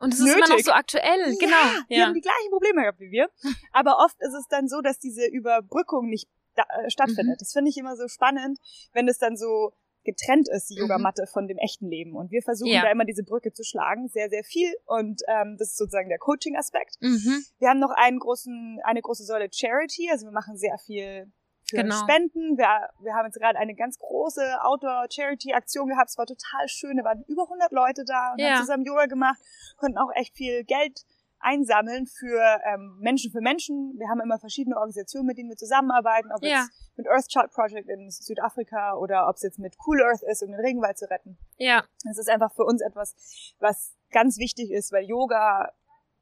Und 0.01 0.12
es 0.12 0.19
ist 0.21 0.35
immer 0.35 0.49
noch 0.49 0.59
so 0.59 0.73
aktuell. 0.73 1.37
Genau. 1.39 1.51
ja, 1.57 1.85
die 1.89 1.95
Ja. 1.95 2.07
haben 2.07 2.15
die 2.15 2.21
gleichen 2.21 2.51
Probleme 2.51 2.83
gehabt 2.83 2.99
wie 3.01 3.11
wir. 3.12 3.31
Aber 3.73 3.99
oft 4.05 4.17
ist 4.21 4.35
es 4.35 4.49
dann 4.49 4.67
so, 4.69 4.81
dass 4.81 4.99
diese 4.99 5.25
Überbrückung 5.27 6.09
nicht 6.09 6.29
da, 6.57 6.65
äh, 6.83 6.91
stattfindet. 6.91 7.37
Mhm. 7.37 7.39
Das 7.39 7.53
finde 7.53 7.71
ich 7.71 7.79
immer 7.79 7.97
so 7.97 8.09
spannend, 8.09 8.59
wenn 8.93 9.07
es 9.09 9.19
dann 9.19 9.37
so 9.37 9.73
getrennt 10.04 10.49
ist, 10.49 10.68
die 10.71 10.75
Mhm. 10.75 10.80
Yogamatte 10.82 11.26
von 11.26 11.47
dem 11.49 11.59
echten 11.59 11.87
Leben. 11.88 12.16
Und 12.16 12.30
wir 12.30 12.42
versuchen 12.42 12.73
Ja. 12.73 12.82
da 12.82 12.90
immer 12.90 13.04
diese 13.04 13.23
Brücke 13.23 13.52
zu 13.52 13.62
schlagen, 13.65 14.08
sehr, 14.08 14.28
sehr 14.30 14.45
viel. 14.45 14.73
Und 14.86 15.23
ähm, 15.28 15.56
das 15.58 15.69
ist 15.71 15.76
sozusagen 15.78 16.08
der 16.08 16.19
Coaching-Aspekt. 16.19 16.97
Mhm. 17.00 17.45
Wir 17.58 17.69
haben 17.69 17.78
noch 17.80 17.93
einen 17.97 18.19
großen, 18.19 18.80
eine 18.84 19.00
große 19.02 19.25
Säule 19.25 19.49
Charity, 19.52 20.08
also 20.10 20.26
wir 20.26 20.32
machen 20.32 20.56
sehr 20.56 20.78
viel 20.78 21.30
für 21.69 21.76
Genau. 21.76 21.95
Spenden. 22.02 22.58
Wir, 22.58 22.69
wir 23.00 23.15
haben 23.15 23.26
jetzt 23.26 23.38
gerade 23.38 23.58
eine 23.58 23.75
ganz 23.75 23.99
große 23.99 24.43
Outdoor-Charity-Aktion 24.62 25.88
gehabt. 25.88 26.10
Es 26.10 26.19
war 26.19 26.26
total 26.26 26.69
schön. 26.69 26.97
Da 26.97 27.04
waren 27.04 27.25
über 27.28 27.49
100 27.49 27.73
Leute 27.73 28.04
da 28.04 28.32
und 28.32 28.41
Ja. 28.41 28.50
haben 28.56 28.60
zusammen 28.60 28.84
Yoga 28.84 29.06
gemacht, 29.06 29.38
konnten 29.76 29.99
auch 29.99 30.10
echt 30.15 30.36
viel 30.36 30.65
Geld 30.65 31.02
einsammeln 31.43 32.07
für 32.07 32.41
ähm, 32.65 32.97
Menschen 33.00 33.31
für 33.33 33.41
Menschen. 33.41 33.95
Wir 33.99 34.09
haben 34.09 34.21
immer 34.21 34.39
verschiedene 34.39 34.76
Organisationen, 34.76 35.26
mit 35.26 35.39
denen 35.39 35.49
wir 35.50 35.57
zusammenarbeiten, 35.57 36.31
ob 36.33 36.43
Ja. 36.43 36.61
jetzt 36.63 36.71
mit 36.97 37.09
Earth 37.09 37.28
Child 37.28 37.50
Project 37.52 37.89
in 37.89 38.11
Südafrika 38.11 38.95
oder 38.97 39.28
ob 39.28 39.37
es 39.37 39.43
jetzt 39.43 39.59
mit 39.59 39.76
Cool 39.87 40.02
Earth 40.02 40.23
ist, 40.23 40.43
um 40.43 40.50
den 40.50 40.61
Regenwald 40.61 40.99
zu 40.99 41.11
retten. 41.11 41.37
Ja. 41.57 41.85
Das 42.05 42.19
ist 42.19 42.28
einfach 42.31 42.52
für 42.55 42.65
uns 42.65 42.81
etwas, 42.83 43.15
was 43.59 43.95
ganz 44.11 44.39
wichtig 44.39 44.71
ist, 44.71 44.93
weil 44.93 45.05
Yoga, 45.05 45.73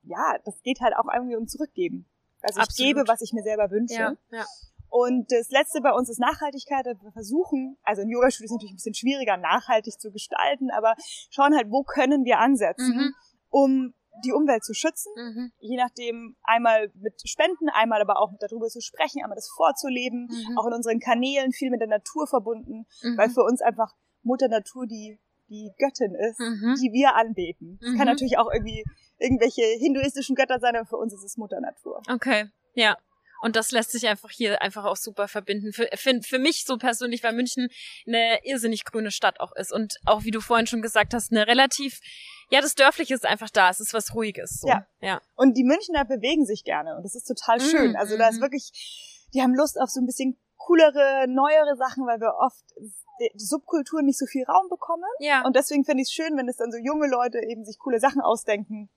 ja, 0.02 0.37
das 0.44 0.61
geht 0.62 0.80
halt 0.80 0.94
auch 0.96 1.06
irgendwie 1.12 1.37
um 1.37 1.46
Zurückgeben. 1.46 2.06
Also 2.42 2.59
ich 2.61 2.64
Absolut. 2.66 2.94
gebe, 2.94 3.09
was 3.09 3.20
ich 3.20 3.33
mir 3.33 3.42
selber 3.42 3.70
wünsche. 3.70 3.94
Ja. 3.94 4.14
Ja. 4.30 4.44
Und 4.88 5.30
das 5.30 5.50
letzte 5.50 5.80
bei 5.83 5.92
uns 5.92 6.09
ist 6.09 6.18
Nachhaltigkeit. 6.18 6.85
Wir 6.85 7.12
versuchen, 7.12 7.76
also 7.85 8.02
ein 8.02 8.09
Yoga-Studio 8.09 8.46
ist 8.46 8.50
natürlich 8.52 8.72
ein 8.72 8.76
bisschen 8.76 8.94
schwieriger, 8.94 9.37
nachhaltig 9.37 10.00
zu 10.00 10.11
gestalten, 10.11 10.70
aber 10.72 10.94
schauen 11.30 11.54
halt, 11.54 11.70
wo 11.70 11.83
können 11.85 12.24
wir 12.24 12.38
ansetzen, 12.38 12.96
Mhm. 12.96 13.14
um 13.50 13.94
die 14.24 14.32
Umwelt 14.32 14.64
zu 14.64 14.74
schützen. 14.74 15.12
Mhm. 15.16 15.52
Je 15.58 15.76
nachdem, 15.76 16.36
einmal 16.42 16.90
mit 16.94 17.14
Spenden, 17.28 17.68
einmal 17.70 18.00
aber 18.00 18.20
auch 18.20 18.30
darüber 18.40 18.68
zu 18.68 18.80
sprechen, 18.80 19.22
einmal 19.22 19.36
das 19.36 19.48
vorzuleben, 19.48 20.28
Mhm. 20.30 20.58
auch 20.58 20.66
in 20.66 20.74
unseren 20.74 20.98
Kanälen 21.00 21.52
viel 21.52 21.70
mit 21.70 21.80
der 21.80 21.88
Natur 21.88 22.26
verbunden, 22.26 22.86
Mhm. 23.02 23.16
weil 23.16 23.30
für 23.30 23.42
uns 23.44 23.60
einfach 23.62 23.94
Mutter 24.22 24.48
Natur 24.48 24.86
die, 24.86 25.18
die 25.48 25.70
Göttin 25.78 26.14
ist, 26.14 26.38
Mhm. 26.38 26.74
die 26.80 26.92
wir 26.92 27.14
anbeten. 27.16 27.78
Es 27.80 27.92
Mhm. 27.92 27.96
kann 27.98 28.06
natürlich 28.06 28.36
auch 28.38 28.50
irgendwie 28.52 28.84
irgendwelche 29.18 29.62
hinduistischen 29.78 30.34
Götter 30.36 30.58
sein, 30.60 30.76
aber 30.76 30.86
für 30.86 30.96
uns 30.96 31.12
ist 31.14 31.24
es 31.24 31.36
Mutter 31.36 31.60
Natur. 31.60 32.02
Okay, 32.10 32.50
ja. 32.74 32.96
Und 33.40 33.57
das 33.57 33.70
lässt 33.70 33.92
sich 33.92 34.07
einfach 34.07 34.31
hier 34.31 34.61
einfach 34.62 34.85
auch 34.85 34.96
super 34.96 35.29
verbinden. 35.29 35.72
Für, 35.72 35.88
für, 35.94 36.20
für 36.22 36.38
mich 36.38 36.64
so 36.64 36.76
persönlich, 36.76 37.22
weil 37.22 37.33
München 37.33 37.68
eine 38.07 38.44
irrsinnig 38.44 38.85
grüne 38.85 39.11
Stadt 39.11 39.40
auch 39.40 39.53
ist. 39.57 39.72
Und 39.72 39.96
auch, 40.05 40.24
wie 40.24 40.31
du 40.31 40.40
vorhin 40.40 40.66
schon 40.66 40.83
gesagt 40.83 41.14
hast, 41.14 41.33
eine 41.33 41.46
relativ, 41.46 42.00
ja, 42.50 42.61
das 42.61 42.74
Dörfliche 42.74 43.14
ist 43.14 43.26
einfach 43.26 43.50
da. 43.50 43.70
Es 43.70 43.81
ist 43.81 43.94
was 43.94 44.14
Ruhiges. 44.14 44.61
So. 44.61 44.68
Ja. 44.68 44.87
ja. 45.00 45.20
Und 45.37 45.57
die 45.57 45.64
Münchner 45.64 46.05
bewegen 46.05 46.44
sich 46.44 46.64
gerne 46.64 46.96
und 46.96 47.03
das 47.03 47.14
ist 47.14 47.24
total 47.24 47.61
schön. 47.61 47.90
Mhm, 47.90 47.96
Also 47.96 48.16
da 48.16 48.29
ist 48.29 48.38
mhm. 48.38 48.42
wirklich, 48.42 49.26
die 49.35 49.42
haben 49.42 49.55
Lust 49.55 49.81
auf 49.81 49.88
so 49.88 50.00
ein 50.00 50.07
bisschen 50.07 50.38
coolere, 50.57 51.26
neuere 51.29 51.76
Sachen, 51.76 52.07
weil 52.07 52.20
wir 52.20 52.35
oft 52.38 52.64
Subkulturen 53.37 54.07
nicht 54.07 54.18
so 54.18 54.26
viel 54.26 54.44
Raum 54.44 54.68
bekommen. 54.68 55.05
Ja. 55.18 55.44
Und 55.44 55.57
deswegen 55.57 55.85
finde 55.85 56.03
ich 56.03 56.09
es 56.09 56.12
schön, 56.12 56.37
wenn 56.37 56.48
es 56.48 56.57
dann 56.57 56.72
so 56.72 56.79
junge 56.79 57.09
Leute 57.09 57.38
eben 57.38 57.64
sich 57.64 57.79
coole 57.79 58.00
Sachen 58.00 58.20
ausdenken 58.20 58.90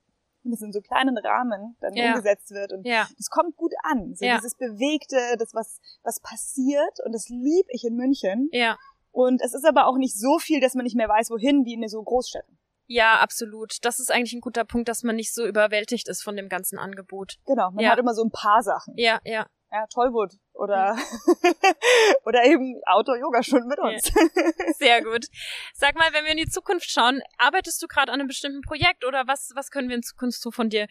und 0.45 0.53
es 0.53 0.61
in 0.61 0.71
so 0.73 0.81
kleinen 0.81 1.17
Rahmen 1.17 1.75
dann 1.81 1.93
Ja. 1.93 2.09
umgesetzt 2.13 2.51
wird. 2.51 2.73
Und 2.73 2.85
ja. 2.85 3.07
das 3.17 3.29
kommt 3.29 3.55
gut 3.55 3.73
an. 3.83 4.15
So 4.15 4.25
Ja. 4.25 4.35
dieses 4.37 4.55
Bewegte, 4.55 5.17
das 5.37 5.53
was, 5.53 5.79
was 6.03 6.19
passiert 6.19 6.99
und 7.05 7.13
das 7.13 7.29
lieb 7.29 7.65
ich 7.69 7.83
in 7.85 7.95
München. 7.95 8.49
Ja. 8.51 8.77
Und 9.11 9.41
es 9.41 9.53
ist 9.53 9.65
aber 9.65 9.87
auch 9.87 9.97
nicht 9.97 10.17
so 10.19 10.39
viel, 10.39 10.59
dass 10.59 10.73
man 10.73 10.83
nicht 10.83 10.95
mehr 10.95 11.07
weiß, 11.09 11.29
wohin, 11.29 11.65
wie 11.65 11.73
in 11.75 11.87
so 11.87 12.01
Großstädten. 12.01 12.57
Ja, 12.87 13.19
absolut. 13.21 13.77
Das 13.83 13.99
ist 13.99 14.11
eigentlich 14.11 14.33
ein 14.33 14.41
guter 14.41 14.65
Punkt, 14.65 14.89
dass 14.89 15.03
man 15.03 15.15
nicht 15.15 15.33
so 15.33 15.45
überwältigt 15.45 16.09
ist 16.09 16.21
von 16.23 16.35
dem 16.35 16.49
ganzen 16.49 16.77
Angebot. 16.77 17.37
Genau, 17.45 17.71
man 17.71 17.83
Ja. 17.83 17.91
hat 17.91 17.99
immer 17.99 18.13
so 18.13 18.23
ein 18.23 18.31
paar 18.31 18.61
Sachen. 18.61 18.93
Ja, 18.97 19.19
ja. 19.23 19.45
Ja, 19.73 19.87
Tollwood 19.91 20.33
oder 20.53 20.95
oder 22.25 22.45
eben 22.45 22.79
Outdoor-Yoga-Stunden 22.85 23.67
mit 23.67 23.79
uns. 23.79 24.03
Sehr 24.77 25.03
gut. 25.03 25.25
Sag 25.73 25.95
mal, 25.95 26.13
wenn 26.13 26.25
wir 26.25 26.31
in 26.31 26.37
die 26.37 26.47
Zukunft 26.47 26.91
schauen, 26.91 27.21
arbeitest 27.39 27.81
du 27.81 27.87
gerade 27.87 28.11
an 28.11 28.19
einem 28.19 28.27
bestimmten 28.27 28.61
Projekt 28.61 29.03
oder 29.03 29.25
was, 29.25 29.51
was 29.55 29.71
können 29.71 29.89
wir 29.89 29.95
in 29.95 30.03
Zukunft 30.03 30.39
so 30.39 30.51
von 30.51 30.69
dir 30.69 30.85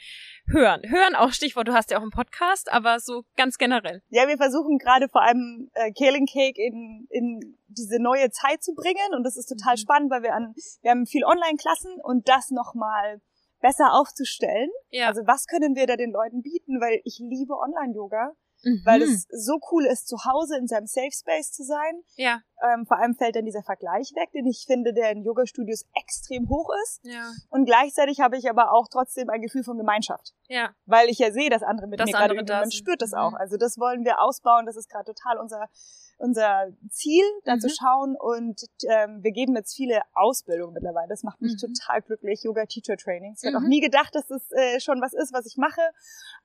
hören? 0.49 0.83
Hören 0.85 1.15
auch 1.15 1.31
Stichwort, 1.33 1.69
du 1.69 1.75
hast 1.75 1.93
ja 1.93 1.99
auch 1.99 2.03
einen 2.03 2.11
Podcast, 2.11 2.73
aber 2.73 2.99
so 2.99 3.23
ganz 3.37 3.57
generell. 3.57 4.03
Ja, 4.09 4.27
wir 4.27 4.37
versuchen 4.37 4.79
gerade 4.79 5.09
vor 5.09 5.23
allem 5.23 5.71
äh, 5.75 5.93
Kaling 5.93 6.27
Cake 6.27 6.61
in, 6.61 7.07
in 7.09 7.57
diese 7.69 8.03
neue 8.03 8.31
Zeit 8.31 8.65
zu 8.65 8.75
bringen 8.75 9.15
und 9.15 9.23
das 9.23 9.37
ist 9.37 9.47
total 9.47 9.75
Mhm. 9.75 9.79
spannend, 9.79 10.11
weil 10.11 10.23
wir 10.25 10.35
an 10.35 10.55
wir 10.83 10.91
haben 10.91 11.07
viel 11.07 11.25
Online-Klassen 11.25 12.01
und 12.03 12.29
das 12.29 12.51
nochmal 12.51 13.21
besser 13.61 13.93
aufzustellen. 13.93 14.71
Ja. 14.91 15.07
Also 15.07 15.23
was 15.25 15.47
können 15.47 15.77
wir 15.77 15.87
da 15.87 15.95
den 15.97 16.11
Leuten 16.11 16.43
bieten, 16.43 16.81
weil 16.81 17.01
ich 17.05 17.21
liebe 17.21 17.55
Online-Yoga, 17.55 18.33
Mhm. 18.65 18.83
weil 18.85 19.03
es 19.03 19.27
so 19.31 19.59
cool 19.71 19.87
ist, 19.87 20.09
zu 20.09 20.25
Hause 20.25 20.57
in 20.59 20.67
seinem 20.67 20.87
Safe 20.87 21.13
Space 21.13 21.53
zu 21.53 21.65
sein 21.65 22.03
ja. 22.17 22.43
Ähm, 22.63 22.87
vor 22.87 22.99
allem 22.99 23.15
fällt 23.15 23.35
dann 23.37 23.45
dieser 23.45 23.63
Vergleich 23.63 24.13
weg, 24.15 24.31
den 24.33 24.47
ich 24.47 24.65
finde, 24.67 24.93
der 24.93 25.11
in 25.11 25.23
Yoga-Studios 25.25 25.85
extrem 26.01 26.49
hoch 26.49 26.71
ist. 26.85 27.01
Ja. 27.05 27.31
Und 27.51 27.65
gleichzeitig 27.65 28.21
habe 28.21 28.37
ich 28.37 28.49
aber 28.49 28.73
auch 28.73 28.87
trotzdem 28.91 29.29
ein 29.31 29.41
Gefühl 29.43 29.65
von 29.65 29.77
Gemeinschaft. 29.79 30.33
Ja. 30.49 30.71
Weil 30.87 31.09
ich 31.09 31.19
ja 31.19 31.33
sehe, 31.33 31.51
dass 31.51 31.63
andere 31.63 31.87
mit 31.89 31.99
Dass 32.01 32.07
mir 32.07 32.13
gerade 32.13 32.35
üben. 32.35 32.47
Man 32.47 32.71
spürt 32.71 33.03
das 33.03 33.11
Mhm. 33.13 33.19
auch. 33.19 33.33
Also 33.35 33.57
das 33.57 33.79
wollen 33.79 34.05
wir 34.05 34.21
ausbauen. 34.21 34.67
Das 34.67 34.77
ist 34.77 34.89
gerade 34.89 35.13
total 35.13 35.39
unser 35.39 35.69
unser 36.19 36.69
Ziel, 36.89 37.25
da 37.45 37.59
zu 37.59 37.67
Mhm. 37.67 37.73
schauen. 37.81 38.17
Und 38.17 38.61
ähm, 38.89 39.25
wir 39.25 39.33
geben 39.33 39.57
jetzt 39.57 39.75
viele 39.75 40.03
Ausbildungen 40.13 40.73
mittlerweile. 40.75 41.09
Das 41.09 41.25
macht 41.25 41.41
mich 41.41 41.55
Mhm. 41.61 41.75
total 41.75 42.01
glücklich. 42.03 42.45
Yoga 42.45 42.65
Teacher 42.67 42.97
Trainings. 42.97 43.43
Ich 43.43 43.49
hätte 43.49 43.57
auch 43.59 43.63
Mhm. 43.63 43.69
nie 43.69 43.81
gedacht, 43.81 44.15
dass 44.15 44.29
das 44.29 44.49
äh, 44.53 44.79
schon 44.79 45.01
was 45.01 45.15
ist, 45.15 45.33
was 45.33 45.47
ich 45.47 45.57
mache. 45.57 45.81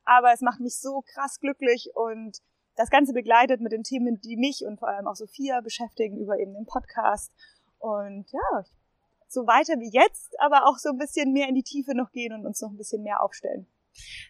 Aber 0.04 0.34
es 0.34 0.42
macht 0.42 0.62
mich 0.62 0.80
so 0.80 1.04
krass 1.14 1.40
glücklich 1.40 1.92
und 1.94 2.40
das 2.78 2.90
Ganze 2.90 3.12
begleitet 3.12 3.60
mit 3.60 3.72
den 3.72 3.84
Themen, 3.84 4.22
die 4.22 4.38
mich 4.38 4.64
und 4.66 4.80
vor 4.80 4.88
allem 4.88 5.08
auch 5.08 5.16
Sophia 5.16 5.62
beschäftigen 5.62 6.18
über 6.18 6.40
eben 6.40 6.54
den 6.54 6.66
Podcast. 6.66 7.34
Und 7.80 8.32
ja, 8.32 8.64
so 9.28 9.46
weiter 9.46 9.80
wie 9.80 9.92
jetzt, 9.92 10.40
aber 10.40 10.68
auch 10.68 10.78
so 10.78 10.90
ein 10.90 10.98
bisschen 10.98 11.34
mehr 11.34 11.50
in 11.50 11.56
die 11.56 11.64
Tiefe 11.64 11.96
noch 11.96 12.12
gehen 12.12 12.34
und 12.34 12.46
uns 12.46 12.62
noch 12.62 12.70
ein 12.70 12.78
bisschen 12.78 13.04
mehr 13.04 13.22
aufstellen. 13.22 13.68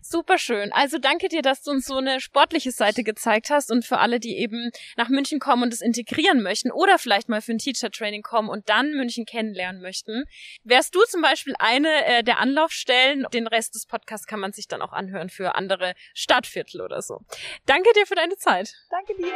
Super 0.01 0.37
schön. 0.37 0.71
Also 0.71 0.97
danke 0.97 1.27
dir, 1.27 1.41
dass 1.41 1.63
du 1.63 1.71
uns 1.71 1.85
so 1.85 1.97
eine 1.97 2.19
sportliche 2.19 2.71
Seite 2.71 3.03
gezeigt 3.03 3.49
hast 3.49 3.71
und 3.71 3.85
für 3.85 3.99
alle, 3.99 4.19
die 4.19 4.37
eben 4.37 4.71
nach 4.95 5.09
München 5.09 5.39
kommen 5.39 5.63
und 5.63 5.73
es 5.73 5.81
integrieren 5.81 6.41
möchten 6.41 6.71
oder 6.71 6.97
vielleicht 6.97 7.29
mal 7.29 7.41
für 7.41 7.53
ein 7.53 7.57
Teacher 7.57 7.91
Training 7.91 8.21
kommen 8.21 8.49
und 8.49 8.69
dann 8.69 8.91
München 8.91 9.25
kennenlernen 9.25 9.81
möchten, 9.81 10.23
wärst 10.63 10.95
du 10.95 11.01
zum 11.03 11.21
Beispiel 11.21 11.55
eine 11.59 12.05
äh, 12.05 12.23
der 12.23 12.39
Anlaufstellen. 12.39 13.25
Den 13.33 13.47
Rest 13.47 13.75
des 13.75 13.85
Podcasts 13.85 14.27
kann 14.27 14.39
man 14.39 14.53
sich 14.53 14.67
dann 14.67 14.81
auch 14.81 14.93
anhören 14.93 15.29
für 15.29 15.55
andere 15.55 15.93
Stadtviertel 16.13 16.81
oder 16.81 17.01
so. 17.01 17.21
Danke 17.65 17.89
dir 17.95 18.05
für 18.05 18.15
deine 18.15 18.37
Zeit. 18.37 18.73
Danke 18.89 19.13
dir. 19.15 19.33